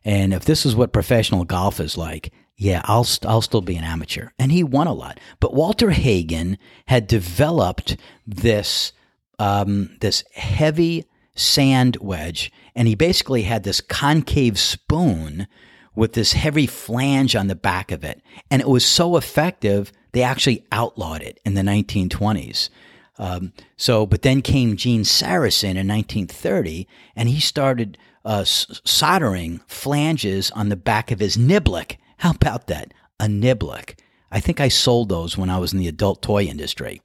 and 0.05 0.31
if 0.31 0.45
this 0.45 0.63
is 0.63 0.75
what 0.75 0.93
professional 0.93 1.43
golf 1.43 1.79
is 1.79 1.97
like, 1.97 2.31
yeah, 2.55 2.83
I'll, 2.83 3.07
I'll 3.23 3.41
still 3.41 3.61
be 3.61 3.77
an 3.77 3.83
amateur. 3.83 4.29
And 4.37 4.51
he 4.51 4.63
won 4.63 4.85
a 4.85 4.93
lot. 4.93 5.19
But 5.39 5.55
Walter 5.55 5.89
Hagen 5.89 6.59
had 6.85 7.07
developed 7.07 7.97
this 8.27 8.91
um, 9.39 9.97
this 10.01 10.23
heavy 10.35 11.05
sand 11.35 11.97
wedge, 12.01 12.51
and 12.75 12.87
he 12.87 12.95
basically 12.95 13.43
had 13.43 13.63
this 13.63 13.81
concave 13.81 14.59
spoon 14.59 15.47
with 15.95 16.13
this 16.13 16.33
heavy 16.33 16.67
flange 16.67 17.35
on 17.35 17.47
the 17.47 17.55
back 17.55 17.91
of 17.91 18.03
it. 18.03 18.21
And 18.51 18.61
it 18.61 18.67
was 18.67 18.85
so 18.85 19.17
effective, 19.17 19.91
they 20.11 20.21
actually 20.21 20.65
outlawed 20.71 21.21
it 21.21 21.39
in 21.45 21.55
the 21.55 21.61
1920s. 21.61 22.69
Um, 23.17 23.51
so, 23.75 24.05
but 24.05 24.21
then 24.21 24.41
came 24.41 24.77
Gene 24.77 25.03
Sarazen 25.03 25.75
in 25.75 25.87
1930, 25.87 26.87
and 27.15 27.27
he 27.27 27.39
started 27.39 27.97
uh, 28.23 28.43
soldering 28.45 29.59
flanges 29.67 30.51
on 30.51 30.69
the 30.69 30.77
back 30.77 31.11
of 31.11 31.19
his 31.19 31.35
niblick. 31.35 31.97
How 32.17 32.31
about 32.31 32.67
that? 32.67 32.93
A 33.19 33.25
niblick. 33.25 33.99
I 34.31 34.39
think 34.39 34.61
I 34.61 34.67
sold 34.67 35.09
those 35.09 35.37
when 35.37 35.49
I 35.49 35.57
was 35.57 35.73
in 35.73 35.79
the 35.79 35.87
adult 35.87 36.21
toy 36.21 36.43
industry. 36.43 37.01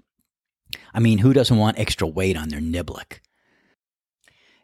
I 0.93 1.01
mean, 1.01 1.19
who 1.19 1.33
doesn't 1.33 1.57
want 1.57 1.79
extra 1.79 2.07
weight 2.07 2.37
on 2.37 2.49
their 2.49 2.61
niblick? 2.61 3.21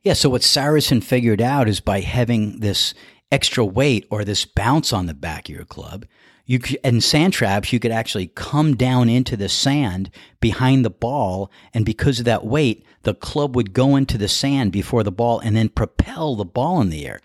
Yeah, 0.03 0.15
so 0.15 0.31
what 0.31 0.43
Sarazen 0.43 1.05
figured 1.05 1.43
out 1.43 1.69
is 1.69 1.81
by 1.81 2.01
having 2.01 2.61
this 2.61 2.95
extra 3.31 3.65
weight 3.65 4.07
or 4.11 4.25
this 4.25 4.45
bounce 4.45 4.93
on 4.93 5.07
the 5.07 5.15
back 5.15 5.49
of 5.49 5.55
your 5.55 5.65
club, 5.65 6.07
you 6.47 6.59
could, 6.59 6.79
and 6.83 7.05
sand 7.05 7.33
traps, 7.33 7.73
you 7.73 7.79
could 7.79 7.93
actually 7.93 8.29
come 8.29 8.75
down 8.77 9.09
into 9.09 9.37
the 9.37 9.49
sand 9.49 10.11
behind 10.41 10.85
the 10.85 10.91
ball, 10.91 11.51
and 11.73 11.85
because 11.85 12.19
of 12.19 12.25
that 12.25 12.45
weight, 12.45 12.85
the 13.03 13.15
club 13.15 13.55
would 13.55 13.73
go 13.73 13.95
into 13.95 14.19
the 14.19 14.27
sand 14.27 14.73
before 14.73 15.05
the 15.05 15.13
ball 15.13 15.39
and 15.39 15.55
then 15.55 15.69
propel 15.69 16.35
the 16.35 16.45
ball 16.45 16.81
in 16.81 16.91
the 16.91 17.07
air. 17.07 17.21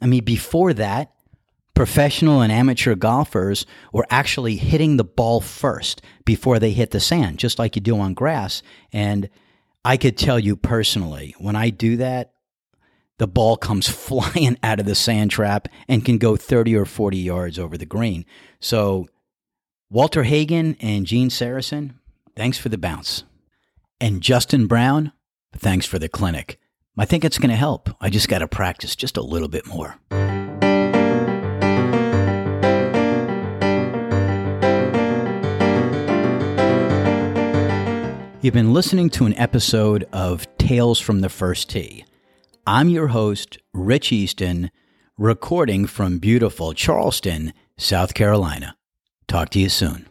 I 0.00 0.06
mean, 0.06 0.24
before 0.24 0.72
that, 0.74 1.12
professional 1.74 2.40
and 2.40 2.52
amateur 2.52 2.94
golfers 2.94 3.66
were 3.92 4.06
actually 4.10 4.56
hitting 4.56 4.96
the 4.96 5.04
ball 5.04 5.40
first 5.40 6.02
before 6.24 6.58
they 6.58 6.72
hit 6.72 6.90
the 6.90 7.00
sand, 7.00 7.38
just 7.38 7.58
like 7.58 7.76
you 7.76 7.82
do 7.82 7.98
on 7.98 8.14
grass. 8.14 8.62
And 8.92 9.28
I 9.84 9.96
could 9.96 10.18
tell 10.18 10.38
you 10.38 10.56
personally, 10.56 11.34
when 11.38 11.56
I 11.56 11.70
do 11.70 11.96
that, 11.96 12.32
the 13.18 13.26
ball 13.26 13.56
comes 13.56 13.88
flying 14.06 14.58
out 14.62 14.80
of 14.80 14.86
the 14.86 14.94
sand 14.94 15.30
trap 15.30 15.68
and 15.88 16.04
can 16.04 16.18
go 16.18 16.36
30 16.36 16.76
or 16.76 16.84
40 16.84 17.18
yards 17.18 17.58
over 17.58 17.76
the 17.76 17.86
green. 17.86 18.24
So, 18.60 19.08
Walter 19.90 20.22
Hagen 20.22 20.76
and 20.80 21.04
Gene 21.04 21.30
Sarazen, 21.30 21.94
thanks 22.36 22.58
for 22.58 22.68
the 22.68 22.78
bounce. 22.78 23.24
And 24.00 24.20
Justin 24.20 24.66
Brown, 24.66 25.12
thanks 25.56 25.84
for 25.84 25.98
the 25.98 26.08
clinic. 26.08 26.58
I 26.96 27.04
think 27.06 27.24
it's 27.24 27.38
going 27.38 27.50
to 27.50 27.56
help. 27.56 27.90
I 28.00 28.10
just 28.10 28.28
got 28.28 28.38
to 28.38 28.48
practice 28.48 28.94
just 28.94 29.16
a 29.16 29.22
little 29.22 29.48
bit 29.48 29.66
more. 29.66 29.96
You've 38.42 38.54
been 38.54 38.72
listening 38.72 39.10
to 39.10 39.26
an 39.26 39.34
episode 39.34 40.08
of 40.14 40.46
Tales 40.56 40.98
from 40.98 41.20
the 41.20 41.28
First 41.28 41.68
Tee. 41.68 42.06
I'm 42.66 42.88
your 42.88 43.08
host, 43.08 43.58
Rich 43.74 44.12
Easton, 44.12 44.70
recording 45.18 45.86
from 45.86 46.18
beautiful 46.18 46.72
Charleston, 46.72 47.52
South 47.76 48.14
Carolina. 48.14 48.78
Talk 49.28 49.50
to 49.50 49.58
you 49.58 49.68
soon. 49.68 50.09